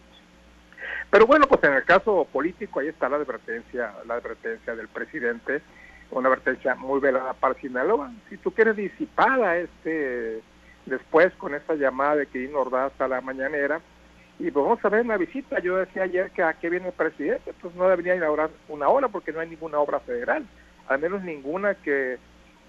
Pero 1.09 1.25
bueno, 1.25 1.45
pues 1.47 1.63
en 1.63 1.73
el 1.73 1.83
caso 1.83 2.27
político 2.31 2.79
ahí 2.79 2.87
está 2.87 3.09
la 3.09 3.17
advertencia, 3.17 3.93
la 4.07 4.15
advertencia 4.15 4.75
del 4.75 4.87
presidente, 4.87 5.61
una 6.11 6.29
advertencia 6.29 6.75
muy 6.75 6.99
velada 6.99 7.33
para 7.33 7.55
Sinaloa. 7.55 8.11
Si 8.29 8.37
tú 8.37 8.51
quieres 8.51 8.75
disipada 8.75 9.57
este 9.57 10.41
después 10.85 11.33
con 11.35 11.53
esta 11.53 11.75
llamada 11.75 12.15
de 12.15 12.27
que 12.27 12.53
Ordaz 12.53 12.93
a 12.99 13.07
la 13.07 13.21
mañanera, 13.21 13.79
y 14.39 14.51
pues 14.51 14.63
vamos 14.63 14.83
a 14.83 14.89
ver 14.89 15.05
la 15.05 15.17
visita. 15.17 15.59
Yo 15.59 15.77
decía 15.77 16.03
ayer 16.03 16.31
que 16.31 16.43
a 16.43 16.53
qué 16.53 16.69
viene 16.69 16.87
el 16.87 16.93
presidente, 16.93 17.53
pues 17.61 17.75
no 17.75 17.89
debería 17.89 18.15
inaugurar 18.15 18.49
una 18.69 18.87
hora 18.87 19.09
porque 19.09 19.33
no 19.33 19.41
hay 19.41 19.49
ninguna 19.49 19.79
obra 19.79 19.99
federal, 19.99 20.45
al 20.87 20.99
menos 20.99 21.21
ninguna 21.23 21.75
que 21.75 22.17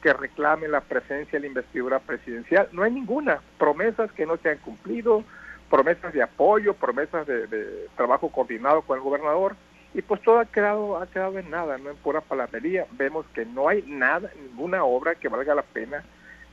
que 0.02 0.12
reclame 0.12 0.68
la 0.68 0.80
presencia 0.80 1.38
de 1.38 1.40
la 1.40 1.46
investidura 1.46 1.98
presidencial. 1.98 2.68
No 2.72 2.82
hay 2.82 2.92
ninguna. 2.92 3.40
Promesas 3.58 4.10
que 4.12 4.26
no 4.26 4.36
se 4.38 4.50
han 4.50 4.58
cumplido, 4.58 5.24
promesas 5.68 6.12
de 6.12 6.22
apoyo, 6.22 6.74
promesas 6.74 7.26
de, 7.26 7.88
trabajo 7.96 8.30
coordinado 8.30 8.82
con 8.82 8.96
el 8.96 9.04
gobernador. 9.04 9.56
Y 9.92 10.02
pues 10.02 10.22
todo 10.22 10.38
ha 10.38 10.46
quedado, 10.46 10.98
ha 10.98 11.06
quedado 11.06 11.38
en 11.38 11.50
nada, 11.50 11.76
no 11.78 11.90
en 11.90 11.96
pura 11.96 12.20
palabrería. 12.20 12.86
Vemos 12.92 13.26
que 13.34 13.44
no 13.44 13.68
hay 13.68 13.82
nada, 13.86 14.30
ninguna 14.40 14.84
obra 14.84 15.16
que 15.16 15.28
valga 15.28 15.54
la 15.54 15.62
pena 15.62 16.04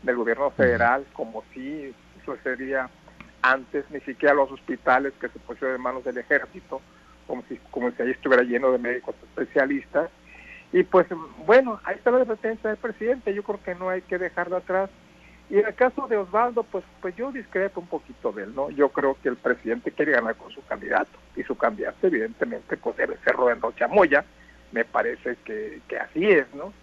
del 0.03 0.15
gobierno 0.15 0.49
federal, 0.51 1.05
como 1.13 1.43
si 1.53 1.93
sucedía 2.25 2.89
antes, 3.41 3.85
ni 3.91 3.99
siquiera 4.01 4.33
los 4.33 4.51
hospitales 4.51 5.13
que 5.21 5.29
se 5.29 5.39
pusieron 5.39 5.75
en 5.75 5.81
manos 5.81 6.03
del 6.03 6.17
ejército, 6.17 6.81
como 7.27 7.43
si, 7.47 7.57
como 7.71 7.91
si 7.91 8.01
ahí 8.01 8.11
estuviera 8.11 8.43
lleno 8.43 8.71
de 8.71 8.79
médicos 8.79 9.15
especialistas 9.23 10.09
y 10.71 10.83
pues 10.83 11.07
bueno, 11.45 11.79
ahí 11.83 11.95
está 11.95 12.11
la 12.11 12.17
advertencia 12.17 12.69
del 12.69 12.77
presidente, 12.77 13.33
yo 13.33 13.43
creo 13.43 13.61
que 13.63 13.75
no 13.75 13.89
hay 13.89 14.01
que 14.01 14.17
dejarlo 14.17 14.57
atrás. 14.57 14.89
Y 15.49 15.59
en 15.59 15.65
el 15.65 15.75
caso 15.75 16.07
de 16.09 16.17
Osvaldo, 16.17 16.63
pues, 16.63 16.83
pues 17.01 17.15
yo 17.15 17.31
discrepo 17.31 17.79
un 17.79 17.87
poquito 17.87 18.33
de 18.33 18.43
él, 18.43 18.53
¿no? 18.53 18.69
Yo 18.69 18.89
creo 18.89 19.15
que 19.23 19.29
el 19.29 19.37
presidente 19.37 19.91
quiere 19.91 20.11
ganar 20.11 20.35
con 20.35 20.51
su 20.51 20.61
candidato 20.65 21.17
y 21.37 21.43
su 21.43 21.55
candidato 21.55 22.05
evidentemente 22.05 22.75
pues 22.75 22.97
debe 22.97 23.17
ser 23.23 23.33
Rubén 23.33 23.61
Chamoya, 23.77 24.25
me 24.73 24.83
parece 24.83 25.37
que, 25.45 25.81
que 25.87 25.97
así 25.97 26.25
es, 26.29 26.53
¿no? 26.53 26.73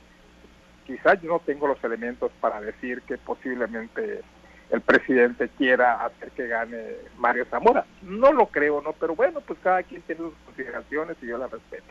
Quizás 0.87 1.21
yo 1.21 1.29
no 1.29 1.41
tengo 1.41 1.67
los 1.67 1.83
elementos 1.85 2.33
para 2.41 2.61
decir 2.61 3.03
que 3.03 3.19
posiblemente 3.19 4.23
el 4.71 4.81
presidente 4.81 5.51
quiera 5.57 6.05
hacer 6.05 6.31
que 6.31 6.49
gane 6.49 6.79
Mario 7.19 7.47
Zamora. 7.51 7.85
No 8.03 8.33
lo 8.33 8.47
creo, 8.47 8.83
¿no? 8.83 8.93
Pero 8.93 9.15
bueno, 9.15 9.41
pues 9.41 9.59
cada 9.63 9.83
quien 9.83 10.03
tiene 10.03 10.23
sus 10.23 10.33
consideraciones 10.45 11.17
y 11.23 11.27
yo 11.27 11.39
las 11.39 11.51
respeto. 11.51 11.85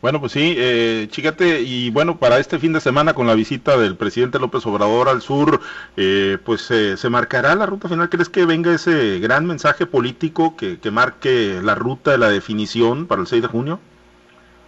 Bueno, 0.00 0.20
pues 0.20 0.32
sí, 0.32 0.54
eh, 0.58 1.06
chícate, 1.10 1.60
y 1.60 1.90
bueno, 1.90 2.18
para 2.18 2.38
este 2.38 2.58
fin 2.58 2.72
de 2.72 2.80
semana 2.80 3.14
con 3.14 3.26
la 3.26 3.34
visita 3.34 3.76
del 3.76 3.96
presidente 3.96 4.38
López 4.38 4.66
Obrador 4.66 5.08
al 5.08 5.22
sur, 5.22 5.60
eh, 5.96 6.38
pues 6.44 6.70
eh, 6.70 6.96
se 6.96 7.10
marcará 7.10 7.54
la 7.54 7.66
ruta 7.66 7.88
final. 7.88 8.08
¿Crees 8.08 8.28
que 8.28 8.44
venga 8.44 8.74
ese 8.74 9.18
gran 9.20 9.46
mensaje 9.46 9.86
político 9.86 10.56
que, 10.56 10.78
que 10.78 10.90
marque 10.90 11.60
la 11.62 11.74
ruta 11.74 12.12
de 12.12 12.18
la 12.18 12.28
definición 12.28 13.06
para 13.06 13.20
el 13.20 13.26
6 13.26 13.42
de 13.42 13.48
junio? 13.48 13.80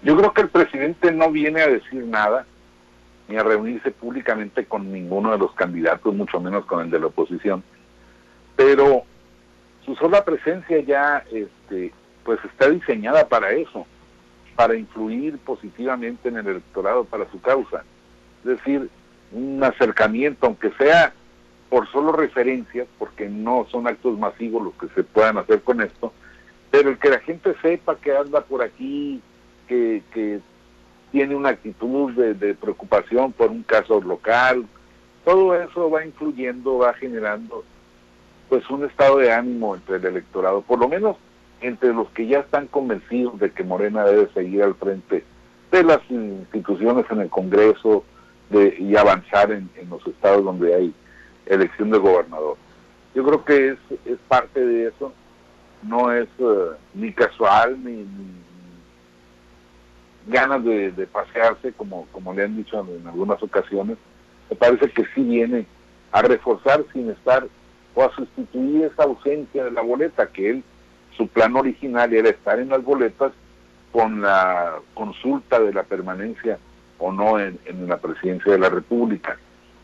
Yo 0.03 0.17
creo 0.17 0.33
que 0.33 0.43
el 0.43 0.49
presidente 0.49 1.13
no 1.13 1.31
viene 1.31 1.63
a 1.63 1.69
decir 1.69 2.05
nada 2.05 2.45
ni 3.33 3.39
a 3.39 3.43
reunirse 3.43 3.91
públicamente 3.91 4.67
con 4.67 4.93
ninguno 4.93 5.33
de 5.33 5.39
los 5.39 5.53
candidatos, 5.55 6.15
mucho 6.15 6.39
menos 6.39 6.67
con 6.67 6.83
el 6.83 6.91
de 6.91 7.01
la 7.01 7.07
oposición. 7.07 7.65
Pero 8.57 9.05
su 9.87 9.97
sola 9.97 10.23
presencia 10.23 10.79
ya 10.83 11.25
este, 11.33 11.95
pues 12.25 12.39
está 12.45 12.69
diseñada 12.69 13.27
para 13.27 13.53
eso, 13.53 13.87
para 14.55 14.77
influir 14.77 15.39
positivamente 15.39 16.29
en 16.29 16.37
el 16.37 16.47
electorado 16.47 17.05
para 17.05 17.31
su 17.31 17.41
causa. 17.41 17.85
Es 18.45 18.59
decir, 18.59 18.91
un 19.33 19.65
acercamiento, 19.65 20.45
aunque 20.45 20.71
sea 20.73 21.15
por 21.71 21.91
solo 21.91 22.13
referencias, 22.13 22.87
porque 22.99 23.31
no 23.31 23.67
son 23.71 23.87
actos 23.87 24.19
masivos 24.19 24.63
los 24.63 24.75
que 24.75 24.95
se 24.95 25.05
puedan 25.05 25.39
hacer 25.39 25.63
con 25.63 25.81
esto, 25.81 26.13
pero 26.71 26.91
el 26.91 26.99
que 26.99 27.09
la 27.09 27.21
gente 27.21 27.55
sepa 27.63 27.97
que 27.97 28.15
anda 28.15 28.43
por 28.43 28.63
aquí, 28.63 29.23
que, 29.67 30.03
que 30.13 30.41
tiene 31.13 31.37
una 31.37 31.51
actitud 31.51 32.11
de, 32.13 32.55
preocupación 32.55 33.33
por 33.33 33.51
un 33.51 33.63
caso 33.63 34.01
local, 34.01 34.65
todo 35.25 35.55
eso 35.55 35.91
va 35.91 36.05
influyendo, 36.05 36.79
va 36.79 36.95
generando 36.95 37.63
pues 38.49 38.69
un 38.71 38.85
estado 38.85 39.19
de 39.19 39.33
ánimo 39.33 39.77
entre 39.77 39.97
el 39.97 40.07
electorado, 40.07 40.63
por 40.63 40.79
lo 40.79 40.89
menos 40.89 41.17
entre 41.61 41.93
los 41.93 42.09
que 42.11 42.27
ya 42.27 42.41
están 42.41 42.67
convencidos 42.67 43.39
de 43.39 43.51
que 43.53 43.63
Morena 43.63 44.05
debe 44.05 44.29
seguir 44.33 44.63
al 44.63 44.75
frente 44.75 45.23
de 45.71 45.83
las 45.85 46.01
instituciones 46.11 47.05
en 47.11 47.21
el 47.21 47.29
Congreso 47.29 48.05
de, 48.51 48.75
y 48.79 48.97
avanzar 48.97 49.53
en, 49.53 49.71
los 49.89 50.05
estados 50.07 50.45
donde 50.45 50.75
hay 50.75 50.95
elección 51.47 51.91
de 51.91 51.99
gobernador. 51.99 52.57
Yo 53.15 53.25
creo 53.25 53.45
que 53.45 53.69
es, 53.69 53.79
es 54.07 54.19
parte 54.29 54.65
de 54.65 54.89
eso, 54.89 55.13
no 55.83 56.13
es 56.13 56.29
eh, 56.39 56.71
ni 56.95 57.13
casual 57.13 57.83
ni 57.85 58.07
ganas 60.27 60.65
de, 60.65 61.07
pasearse, 61.13 61.73
como, 61.73 62.07
como 62.13 62.33
le 62.33 62.45
han 62.45 62.57
dicho 62.57 62.87
en, 62.89 63.07
algunas 63.07 63.43
ocasiones, 63.43 63.97
me 64.51 64.57
parece 64.57 64.91
que 64.91 65.05
sí 65.15 65.23
viene 65.23 65.67
a 66.13 66.23
reforzar 66.23 66.85
sin 66.93 67.11
estar 67.11 67.47
o 67.95 68.05
a 68.05 68.15
sustituir 68.15 68.85
esa 68.85 69.05
ausencia 69.05 69.65
de 69.65 69.71
la 69.71 69.83
boleta, 69.83 70.27
que 70.29 70.51
él, 70.51 70.65
su 71.17 71.29
plan 71.29 71.55
original 71.57 72.13
era 72.13 72.31
estar 72.31 72.59
en 72.59 72.71
las 72.71 72.83
boletas 72.83 73.33
con 73.93 74.23
la 74.23 74.77
consulta 74.95 75.61
de 75.61 75.73
la 75.73 75.83
permanencia 75.83 76.59
o 76.99 77.13
no 77.13 77.39
en, 77.39 77.59
la 77.87 77.99
presidencia 77.99 78.53
de 78.53 78.59
la 78.59 78.71
República. 78.71 79.37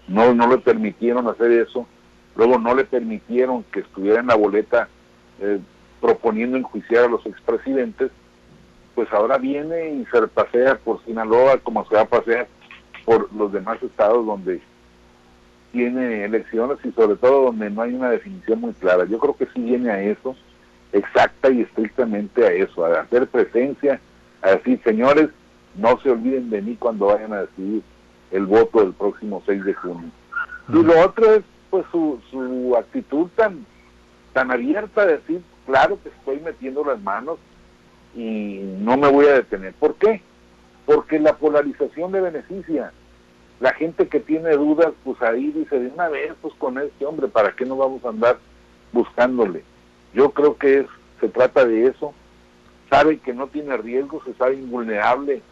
No, 0.06 0.32
no 0.34 0.48
le 0.48 0.58
permitieron 0.58 1.28
hacer 1.28 1.52
eso, 1.52 1.86
luego 2.34 2.58
no 2.58 2.74
le 2.74 2.84
permitieron 2.84 3.64
que 3.64 3.80
estuviera 3.80 4.20
en 4.20 4.28
la 4.28 4.36
boleta 4.36 4.88
eh, 5.40 5.58
proponiendo 6.00 6.56
enjuiciar 6.56 7.04
a 7.04 7.08
los 7.08 7.26
expresidentes, 7.26 8.10
pues 8.98 9.12
ahora 9.12 9.38
viene 9.38 9.90
y 9.90 10.06
se 10.06 10.26
pasea 10.26 10.74
por 10.74 11.00
Sinaloa 11.04 11.58
como 11.58 11.86
se 11.86 11.94
va 11.94 12.00
a 12.00 12.08
pasear 12.08 12.48
por 13.04 13.32
los 13.32 13.52
demás 13.52 13.80
estados 13.80 14.26
donde 14.26 14.60
tiene 15.70 16.24
elecciones 16.24 16.78
y 16.82 16.90
sobre 16.90 17.14
todo 17.14 17.44
donde 17.44 17.70
no 17.70 17.82
hay 17.82 17.94
una 17.94 18.10
definición 18.10 18.60
muy 18.60 18.72
clara. 18.72 19.04
Yo 19.04 19.20
creo 19.20 19.36
que 19.36 19.46
sí 19.54 19.60
viene 19.60 19.88
a 19.92 20.02
eso, 20.02 20.34
exacta 20.92 21.48
y 21.48 21.60
estrictamente 21.60 22.44
a 22.44 22.50
eso, 22.50 22.84
a 22.84 23.02
hacer 23.02 23.28
presencia, 23.28 24.00
a 24.42 24.50
decir, 24.50 24.80
señores, 24.82 25.28
no 25.76 25.96
se 26.00 26.10
olviden 26.10 26.50
de 26.50 26.60
mí 26.60 26.74
cuando 26.76 27.06
vayan 27.06 27.32
a 27.34 27.42
decidir 27.42 27.84
el 28.32 28.46
voto 28.46 28.80
del 28.80 28.94
próximo 28.94 29.44
6 29.46 29.64
de 29.64 29.74
junio. 29.74 30.10
Y 30.70 30.82
lo 30.82 31.04
otro 31.04 31.34
es 31.34 31.42
pues 31.70 31.86
su, 31.92 32.20
su 32.32 32.74
actitud 32.76 33.28
tan, 33.36 33.64
tan 34.32 34.50
abierta 34.50 35.06
de 35.06 35.18
decir, 35.18 35.40
claro 35.66 36.00
que 36.02 36.08
estoy 36.08 36.40
metiendo 36.40 36.82
las 36.82 37.00
manos 37.00 37.38
y 38.14 38.60
no 38.80 38.96
me 38.96 39.08
voy 39.08 39.26
a 39.26 39.34
detener. 39.34 39.74
¿Por 39.74 39.94
qué? 39.96 40.22
Porque 40.86 41.18
la 41.18 41.36
polarización 41.36 42.12
le 42.12 42.20
beneficia. 42.20 42.92
La 43.60 43.72
gente 43.74 44.08
que 44.08 44.20
tiene 44.20 44.50
dudas, 44.52 44.92
pues 45.04 45.20
ahí 45.20 45.50
dice, 45.50 45.78
de 45.78 45.88
una 45.88 46.08
vez, 46.08 46.32
pues 46.40 46.54
con 46.54 46.78
este 46.78 47.04
hombre, 47.04 47.28
¿para 47.28 47.52
qué 47.52 47.64
no 47.64 47.76
vamos 47.76 48.04
a 48.04 48.10
andar 48.10 48.38
buscándole? 48.92 49.64
Yo 50.14 50.30
creo 50.30 50.56
que 50.56 50.80
es, 50.80 50.86
se 51.20 51.28
trata 51.28 51.64
de 51.64 51.86
eso. 51.86 52.14
Sabe 52.88 53.18
que 53.18 53.34
no 53.34 53.48
tiene 53.48 53.76
riesgo, 53.76 54.22
se 54.24 54.32
sabe 54.34 54.54
invulnerable 54.54 55.42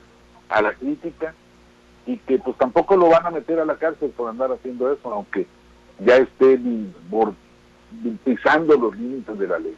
a 0.49 0.63
la 0.63 0.73
crítica 0.73 1.35
y 2.07 2.19
que 2.19 2.39
pues 2.39 2.57
tampoco 2.57 2.97
lo 2.97 3.09
van 3.09 3.27
a 3.27 3.31
meter 3.31 3.59
a 3.59 3.65
la 3.65 3.77
cárcel 3.77 4.11
por 4.11 4.31
andar 4.31 4.53
haciendo 4.53 4.91
eso, 4.93 5.13
aunque 5.13 5.47
ya 5.99 6.17
esté 6.17 6.59
pisando 8.25 8.77
los 8.77 8.97
límites 8.97 9.39
de 9.39 9.49
la 9.49 9.59
ley. 9.59 9.77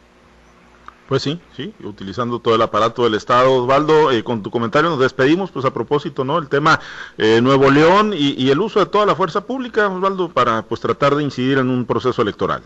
Pues 1.09 1.23
sí, 1.23 1.41
sí, 1.53 1.73
utilizando 1.83 2.37
todo 2.37 2.53
el 2.53 2.61
aparato 2.61 3.03
del 3.03 3.15
Estado. 3.15 3.51
Osvaldo, 3.51 4.11
eh, 4.11 4.23
con 4.23 4.43
tu 4.43 4.51
comentario 4.51 4.91
nos 4.91 4.99
despedimos, 4.99 5.49
pues 5.49 5.65
a 5.65 5.73
propósito, 5.73 6.23
¿no? 6.23 6.37
El 6.37 6.49
tema 6.49 6.79
eh, 7.17 7.41
Nuevo 7.41 7.71
León 7.71 8.13
y, 8.13 8.39
y, 8.39 8.51
el 8.51 8.59
uso 8.59 8.79
de 8.79 8.85
toda 8.85 9.07
la 9.07 9.15
fuerza 9.15 9.47
pública, 9.47 9.87
Osvaldo, 9.87 10.29
para 10.29 10.61
pues 10.61 10.79
tratar 10.81 11.15
de 11.15 11.23
incidir 11.23 11.57
en 11.57 11.71
un 11.71 11.87
proceso 11.87 12.21
electoral. 12.21 12.61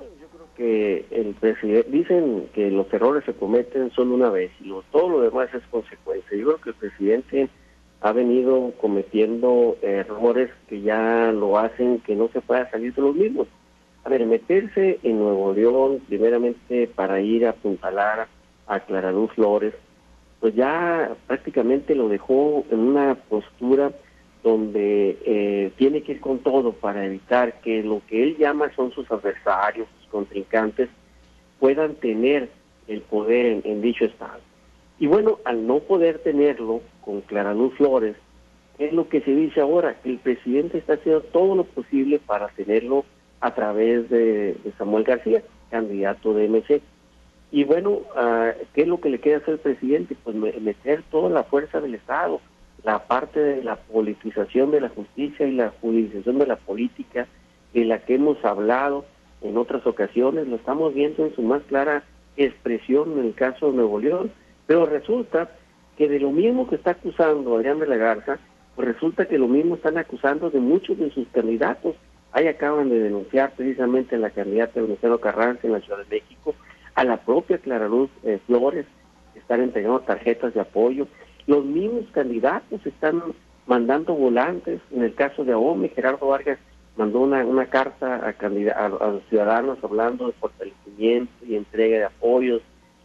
Yo 0.00 0.26
creo 0.26 0.48
que 0.56 1.06
el 1.12 1.34
presidente, 1.34 1.88
dicen 1.92 2.48
que 2.52 2.72
los 2.72 2.92
errores 2.92 3.22
se 3.24 3.34
cometen 3.34 3.92
solo 3.92 4.12
una 4.12 4.30
vez 4.30 4.50
y 4.60 4.74
todo 4.90 5.08
lo 5.08 5.20
demás 5.20 5.48
es 5.54 5.62
consecuencia. 5.70 6.36
Yo 6.36 6.46
creo 6.46 6.60
que 6.60 6.70
el 6.70 6.74
presidente 6.74 7.48
ha 8.00 8.10
venido 8.10 8.72
cometiendo 8.80 9.76
errores 9.80 10.50
que 10.68 10.80
ya 10.80 11.30
lo 11.30 11.56
hacen 11.56 12.00
que 12.00 12.16
no 12.16 12.28
se 12.32 12.40
pueda 12.40 12.68
salir 12.68 12.92
de 12.92 13.02
los 13.02 13.14
mismos. 13.14 13.46
A 14.06 14.08
ver, 14.08 14.24
meterse 14.24 15.00
en 15.02 15.18
Nuevo 15.18 15.52
León, 15.52 16.00
primeramente 16.06 16.86
para 16.86 17.20
ir 17.20 17.44
a 17.44 17.50
apuntalar 17.50 18.28
a 18.68 18.78
Claraluz 18.78 19.32
Flores, 19.32 19.74
pues 20.38 20.54
ya 20.54 21.16
prácticamente 21.26 21.92
lo 21.96 22.08
dejó 22.08 22.64
en 22.70 22.78
una 22.78 23.16
postura 23.16 23.90
donde 24.44 25.18
eh, 25.26 25.72
tiene 25.76 26.04
que 26.04 26.12
ir 26.12 26.20
con 26.20 26.38
todo 26.38 26.70
para 26.70 27.04
evitar 27.04 27.60
que 27.62 27.82
lo 27.82 28.00
que 28.06 28.22
él 28.22 28.36
llama 28.36 28.70
son 28.76 28.92
sus 28.92 29.10
adversarios, 29.10 29.88
sus 29.98 30.08
contrincantes, 30.08 30.88
puedan 31.58 31.96
tener 31.96 32.48
el 32.86 33.00
poder 33.00 33.60
en, 33.64 33.82
dicho 33.82 34.04
estado. 34.04 34.38
Y 35.00 35.08
bueno, 35.08 35.40
al 35.44 35.66
no 35.66 35.80
poder 35.80 36.20
tenerlo 36.20 36.80
con 37.00 37.22
Claraluz 37.22 37.74
Flores, 37.74 38.14
es 38.78 38.92
lo 38.92 39.08
que 39.08 39.20
se 39.22 39.34
dice 39.34 39.60
ahora, 39.60 40.00
que 40.00 40.10
el 40.10 40.18
presidente 40.18 40.78
está 40.78 40.92
haciendo 40.92 41.22
todo 41.22 41.56
lo 41.56 41.64
posible 41.64 42.20
para 42.20 42.46
tenerlo 42.50 43.04
a 43.40 43.54
través 43.54 44.08
de, 44.10 44.56
Samuel 44.78 45.04
García, 45.04 45.42
candidato 45.70 46.34
de 46.34 46.48
MC. 46.48 46.82
Y 47.50 47.64
bueno, 47.64 47.90
uh, 47.90 48.52
¿qué 48.74 48.82
es 48.82 48.88
lo 48.88 49.00
que 49.00 49.10
le 49.10 49.20
queda 49.20 49.38
hacer 49.38 49.54
al 49.54 49.60
presidente? 49.60 50.16
Pues 50.22 50.36
meter 50.36 51.02
toda 51.10 51.30
la 51.30 51.44
fuerza 51.44 51.80
del 51.80 51.94
Estado, 51.94 52.40
la 52.82 53.06
parte 53.06 53.40
de 53.40 53.64
la 53.64 53.76
politización 53.76 54.70
de 54.70 54.80
la 54.80 54.88
justicia 54.88 55.46
y 55.46 55.52
la 55.52 55.72
judicialización 55.80 56.38
de 56.38 56.46
la 56.46 56.56
política, 56.56 57.26
de 57.72 57.84
la 57.84 57.98
que 57.98 58.14
hemos 58.14 58.44
hablado 58.44 59.04
en 59.42 59.56
otras 59.56 59.86
ocasiones, 59.86 60.48
lo 60.48 60.56
estamos 60.56 60.94
viendo 60.94 61.24
en 61.24 61.34
su 61.34 61.42
más 61.42 61.62
clara 61.64 62.04
expresión 62.36 63.18
en 63.18 63.26
el 63.26 63.34
caso 63.34 63.70
de 63.70 63.76
Nuevo 63.76 63.98
León, 63.98 64.30
pero 64.66 64.86
resulta 64.86 65.50
que 65.96 66.08
de 66.08 66.20
lo 66.20 66.30
mismo 66.30 66.68
que 66.68 66.76
está 66.76 66.92
acusando 66.92 67.56
Adrián 67.56 67.78
de 67.78 67.86
la 67.86 67.96
Garza, 67.96 68.38
pues 68.74 68.88
resulta 68.88 69.26
que 69.26 69.38
lo 69.38 69.48
mismo 69.48 69.76
están 69.76 69.96
acusando 69.96 70.50
de 70.50 70.60
muchos 70.60 70.98
de 70.98 71.10
sus 71.10 71.26
candidatos. 71.28 71.96
Ahí 72.32 72.48
acaban 72.48 72.88
de 72.88 72.98
denunciar 72.98 73.52
precisamente 73.56 74.16
a 74.16 74.18
la 74.18 74.30
candidata 74.30 74.80
Venustiano 74.80 75.18
Carranza 75.18 75.66
en 75.66 75.72
la 75.72 75.80
Ciudad 75.80 75.98
de 75.98 76.20
México, 76.20 76.54
a 76.94 77.04
la 77.04 77.18
propia 77.18 77.58
Clara 77.58 77.88
Luz 77.88 78.10
eh, 78.24 78.38
Flores, 78.46 78.86
están 79.34 79.62
entregando 79.62 80.00
tarjetas 80.00 80.54
de 80.54 80.60
apoyo. 80.60 81.06
Los 81.46 81.64
mismos 81.64 82.04
candidatos 82.12 82.84
están 82.84 83.22
mandando 83.66 84.14
volantes. 84.14 84.80
En 84.90 85.02
el 85.02 85.14
caso 85.14 85.44
de 85.44 85.52
AOME, 85.52 85.88
Gerardo 85.90 86.28
Vargas 86.28 86.58
mandó 86.96 87.20
una, 87.20 87.66
carta 87.66 88.16
a, 88.16 88.28
a, 88.28 88.86
a 88.86 89.10
los 89.10 89.22
ciudadanos 89.28 89.78
hablando 89.82 90.26
de 90.26 90.32
fortalecimiento 90.32 91.32
y 91.44 91.56
entrega 91.56 91.98
de 91.98 92.04
apoyos, 92.04 92.62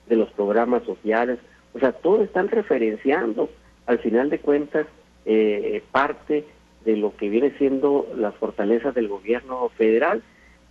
de 0.08 0.16
los 0.16 0.30
programas 0.32 0.84
sociales. 0.84 1.40
O 1.74 1.80
sea, 1.80 1.92
todos 1.92 2.22
están 2.22 2.50
referenciando, 2.50 3.50
al 3.86 4.00
final 4.00 4.30
de 4.30 4.40
cuentas, 4.40 4.88
eh, 5.26 5.84
parte 5.92 6.46
de 6.86 6.98
lo 6.98 7.16
que 7.16 7.30
viene 7.30 7.52
siendo 7.58 8.08
las 8.16 8.36
fortalezas 8.36 8.96
del 8.96 9.08
gobierno 9.08 9.70
federal, 9.78 10.24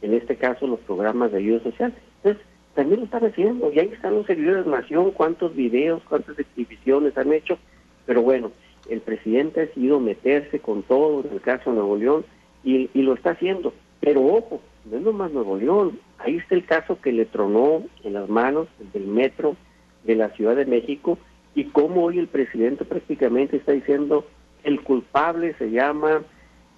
en 0.03 0.15
este 0.15 0.37
caso 0.37 0.67
los 0.67 0.81
programas 0.81 1.33
de 1.33 1.39
ayuda 1.39 1.63
social. 1.63 1.95
Entonces, 2.17 2.43
también 2.75 3.01
lo 3.01 3.07
están 3.07 3.25
haciendo, 3.25 3.73
y 3.73 3.79
ahí 3.79 3.91
están 3.93 4.15
los 4.15 4.27
servidores 4.27 4.65
de 4.65 4.71
Nación, 4.71 5.11
cuántos 5.11 5.55
videos, 5.55 6.03
cuántas 6.09 6.39
exhibiciones 6.39 7.17
han 7.19 7.33
hecho, 7.33 7.59
pero 8.07 8.23
bueno, 8.23 8.53
el 8.89 9.01
presidente 9.01 9.61
ha 9.61 9.67
decidido 9.67 10.01
meterse 10.01 10.61
con 10.61 10.83
todo 10.83 11.21
en 11.21 11.33
el 11.33 11.41
caso 11.41 11.71
de 11.71 11.77
Nuevo 11.77 11.97
León 11.97 12.25
y, 12.65 12.89
y 12.95 13.03
lo 13.03 13.15
está 13.15 13.31
haciendo. 13.31 13.73
Pero 14.01 14.25
ojo, 14.25 14.61
no 14.85 14.97
es 14.97 15.03
nomás 15.03 15.33
Nuevo 15.33 15.57
León, 15.57 15.99
ahí 16.19 16.37
está 16.37 16.55
el 16.55 16.65
caso 16.65 17.01
que 17.01 17.13
le 17.13 17.27
tronó 17.27 17.83
en 18.03 18.15
las 18.15 18.29
manos 18.29 18.69
del 18.93 19.07
metro 19.07 19.57
de 20.05 20.17
la 20.17 20.31
Ciudad 20.31 20.57
de 20.57 20.67
México 20.67 21.19
y 21.55 21.65
cómo 21.65 22.05
hoy 22.05 22.19
el 22.19 22.29
presidente 22.29 22.85
prácticamente 22.85 23.57
está 23.57 23.73
diciendo 23.73 24.25
el 24.65 24.83
culpable 24.83 25.55
se 25.59 25.71
llama 25.71 26.23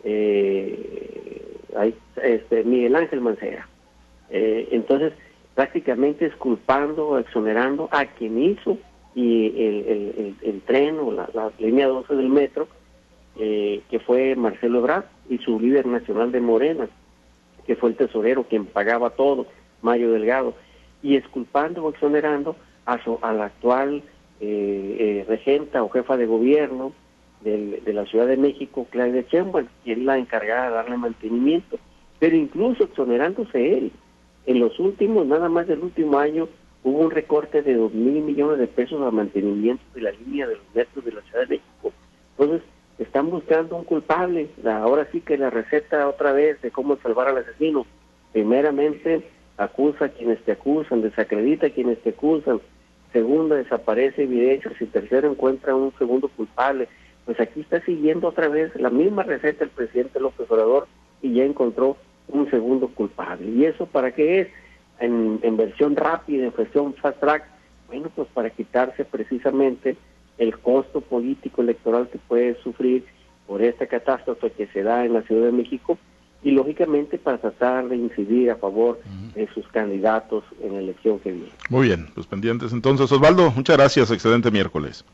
eh, 0.05 1.59
este, 2.23 2.65
Miguel 2.65 2.97
Ángel 2.97 3.21
Mancera. 3.21 3.69
Eh, 4.31 4.69
entonces, 4.73 5.13
prácticamente 5.55 6.27
es 6.27 6.35
culpando, 6.37 7.19
exonerando 7.19 7.89
a 7.93 8.07
quien 8.07 8.43
hizo 8.43 8.79
y 9.15 9.47
el, 9.49 10.37
el, 10.43 10.61
tren 10.63 10.99
o 10.99 11.13
la, 11.13 11.53
línea 11.59 11.87
12 11.87 12.15
del 12.15 12.29
metro, 12.29 12.69
eh, 13.39 13.83
que 13.91 14.01
fue 14.01 14.35
Marcelo 14.37 14.79
Ebrard 14.79 15.05
y 15.29 15.39
su 15.39 15.61
líder 15.61 15.87
nacional 15.87 16.33
de 16.33 16.41
Morena, 16.41 16.89
que 17.67 17.77
fue 17.77 17.91
el 17.91 17.97
tesorero 17.97 18.45
quien 18.45 18.67
pagaba 18.67 19.11
todo, 19.11 19.47
Mario 19.83 20.13
Delgado, 20.13 20.55
y 21.03 21.17
exculpando 21.17 21.85
o 21.85 21.91
exonerando 21.91 22.57
a, 22.87 23.03
su, 23.05 23.19
a 23.23 23.33
la 23.33 23.47
actual 23.47 24.03
eh, 24.41 24.97
eh, 24.99 25.25
regenta 25.29 25.83
o 25.83 25.89
jefa 25.89 26.17
de 26.17 26.27
gobierno 26.27 26.93
del, 27.45 27.83
de 27.85 27.93
la 27.93 28.07
Ciudad 28.07 28.27
de 28.27 28.37
México, 28.37 28.87
Claudia 28.91 29.25
Sheinbaum, 29.31 29.67
que 29.85 29.93
es 29.93 29.99
la 29.99 30.19
encargada 30.19 30.69
de 30.69 30.75
darle 30.75 30.97
mantenimiento, 30.97 31.79
pero 32.19 32.37
incluso 32.37 32.85
exonerándose 32.85 33.79
él. 33.79 33.93
En 34.47 34.59
los 34.59 34.79
últimos, 34.79 35.27
nada 35.27 35.49
más 35.49 35.67
del 35.67 35.81
último 35.81 36.19
año, 36.19 36.49
hubo 36.85 36.99
un 36.99 37.11
recorte 37.11 37.63
de 37.63 37.75
dos 37.75 37.93
mil 37.93 38.23
millones 38.23 38.59
de 38.59 38.67
pesos 38.67 39.01
a 39.03 39.11
mantenimiento 39.11 39.85
de 39.95 40.03
la 40.03 40.11
línea 40.11 40.47
de 40.47 40.57
los 40.57 40.65
metros 40.75 41.05
de 41.05 41.13
la 41.13 41.23
Ciudad 41.23 41.41
de 41.43 41.57
México. 41.57 41.93
Entonces, 42.37 42.63
están 42.99 43.31
buscando 43.31 43.77
un 43.77 43.85
culpable. 43.85 44.49
Ahora 44.65 45.09
sí 45.13 45.21
que 45.21 45.39
la 45.39 45.51
receta 45.51 46.09
otra 46.09 46.33
vez 46.33 46.61
de 46.63 46.71
cómo 46.71 46.97
salvar 46.97 47.29
al 47.29 47.39
asesino. 47.39 47.87
Primeramente, 48.33 49.23
acusa 49.57 50.07
a 50.07 50.09
quienes 50.09 50.41
te 50.45 50.53
acusan, 50.53 51.03
desacredita 51.03 51.69
a 51.69 51.71
quienes 51.71 52.01
te 52.03 52.11
acusan. 52.11 52.61
Segunda, 53.13 53.57
desaparece 53.57 54.25
evidencias. 54.25 54.75
Y 54.81 54.87
tercero, 54.87 55.31
encuentra 55.31 55.75
un 55.75 55.93
segundo 55.99 56.29
culpable. 56.29 56.89
Pues 57.25 57.39
aquí 57.41 57.61
está 57.61 57.81
siguiendo 57.85 58.29
otra 58.29 58.49
vez 58.49 58.75
la 58.77 58.91
misma 58.91 59.23
receta 59.23 59.65
el 59.65 59.71
presidente 59.71 60.21
López 60.21 60.51
Obrador 60.51 60.89
y 61.21 61.35
ya 61.35 61.45
encontró 61.45 61.97
un 62.29 62.51
segundo 62.51 62.89
culpable. 62.89 63.49
¿Y 63.49 63.65
eso 63.65 63.87
para 63.87 64.13
qué 64.13 64.41
es? 64.41 64.49
En, 64.99 65.41
en 65.43 65.57
versión 65.57 65.97
rápida, 65.97 66.45
en 66.47 66.55
versión 66.57 66.95
fast 66.95 67.19
track. 67.21 67.45
Bueno, 67.89 68.11
pues 68.15 68.29
para 68.35 68.51
quitarse 68.51 69.05
precisamente 69.05 69.97
el 70.39 70.59
costo 70.59 71.01
político 71.01 71.63
electoral 71.63 72.09
que 72.09 72.19
puede 72.19 72.55
sufrir 72.63 73.05
por 73.47 73.63
esta 73.63 73.87
catástrofe 73.87 74.51
que 74.53 74.67
se 74.69 74.83
da 74.83 75.05
en 75.05 75.13
la 75.13 75.23
Ciudad 75.23 75.47
de 75.47 75.53
México 75.53 75.99
y 76.43 76.51
lógicamente 76.51 77.19
para 77.19 77.39
tratar 77.39 77.89
de 77.89 77.97
incidir 77.97 78.51
a 78.51 78.57
favor 78.57 79.01
de 79.35 79.49
sus 79.55 79.67
candidatos 79.69 80.45
en 80.61 80.73
la 80.73 80.81
elección 80.81 81.19
que 81.21 81.33
viene. 81.33 81.49
Muy 81.69 81.87
bien, 81.87 82.09
los 82.17 82.27
pendientes 82.27 82.73
entonces. 82.73 83.11
Osvaldo, 83.13 83.51
muchas 83.53 83.77
gracias, 83.77 84.11
excelente 84.11 84.51
miércoles. 84.51 85.05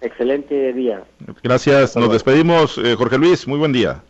Excelente 0.00 0.72
día. 0.72 1.04
Gracias, 1.42 1.96
nos 1.96 2.12
despedimos. 2.12 2.78
Eh, 2.78 2.94
Jorge 2.94 3.18
Luis, 3.18 3.48
muy 3.48 3.58
buen 3.58 3.72
día. 3.72 4.02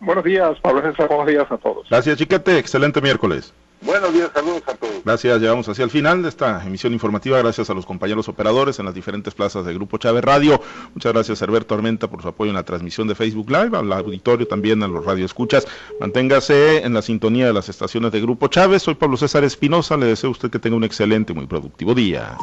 Buenos 0.00 0.24
días, 0.24 0.58
Pablo 0.60 0.82
César, 0.82 1.08
buenos 1.08 1.26
días 1.26 1.50
a 1.50 1.56
todos. 1.56 1.88
Gracias, 1.88 2.18
Chiquete, 2.18 2.58
excelente 2.58 3.00
miércoles. 3.00 3.52
Buenos 3.82 4.12
días, 4.12 4.30
saludos 4.34 4.62
a 4.66 4.74
todos. 4.74 5.04
Gracias, 5.04 5.40
llegamos 5.40 5.68
hacia 5.68 5.84
el 5.84 5.90
final 5.90 6.22
de 6.22 6.28
esta 6.28 6.64
emisión 6.64 6.92
informativa. 6.92 7.38
Gracias 7.38 7.68
a 7.70 7.74
los 7.74 7.86
compañeros 7.86 8.28
operadores 8.28 8.78
en 8.78 8.86
las 8.86 8.94
diferentes 8.94 9.34
plazas 9.34 9.64
de 9.64 9.74
Grupo 9.74 9.98
Chávez 9.98 10.24
Radio. 10.24 10.60
Muchas 10.94 11.12
gracias, 11.12 11.42
Herberto 11.42 11.74
Armenta, 11.74 12.08
por 12.08 12.22
su 12.22 12.28
apoyo 12.28 12.50
en 12.50 12.56
la 12.56 12.64
transmisión 12.64 13.06
de 13.06 13.14
Facebook 13.14 13.50
Live, 13.50 13.76
al 13.76 13.92
auditorio 13.92 14.46
también, 14.48 14.82
a 14.82 14.88
los 14.88 15.04
radioescuchas. 15.04 15.68
Manténgase 16.00 16.84
en 16.84 16.94
la 16.94 17.02
sintonía 17.02 17.46
de 17.46 17.52
las 17.52 17.68
estaciones 17.68 18.12
de 18.12 18.20
Grupo 18.20 18.48
Chávez. 18.48 18.82
Soy 18.82 18.94
Pablo 18.94 19.16
César 19.16 19.44
Espinosa. 19.44 19.96
Le 19.96 20.06
deseo 20.06 20.28
a 20.28 20.32
usted 20.32 20.50
que 20.50 20.58
tenga 20.58 20.76
un 20.76 20.84
excelente, 20.84 21.34
muy 21.34 21.46
productivo 21.46 21.94
día. 21.94 22.36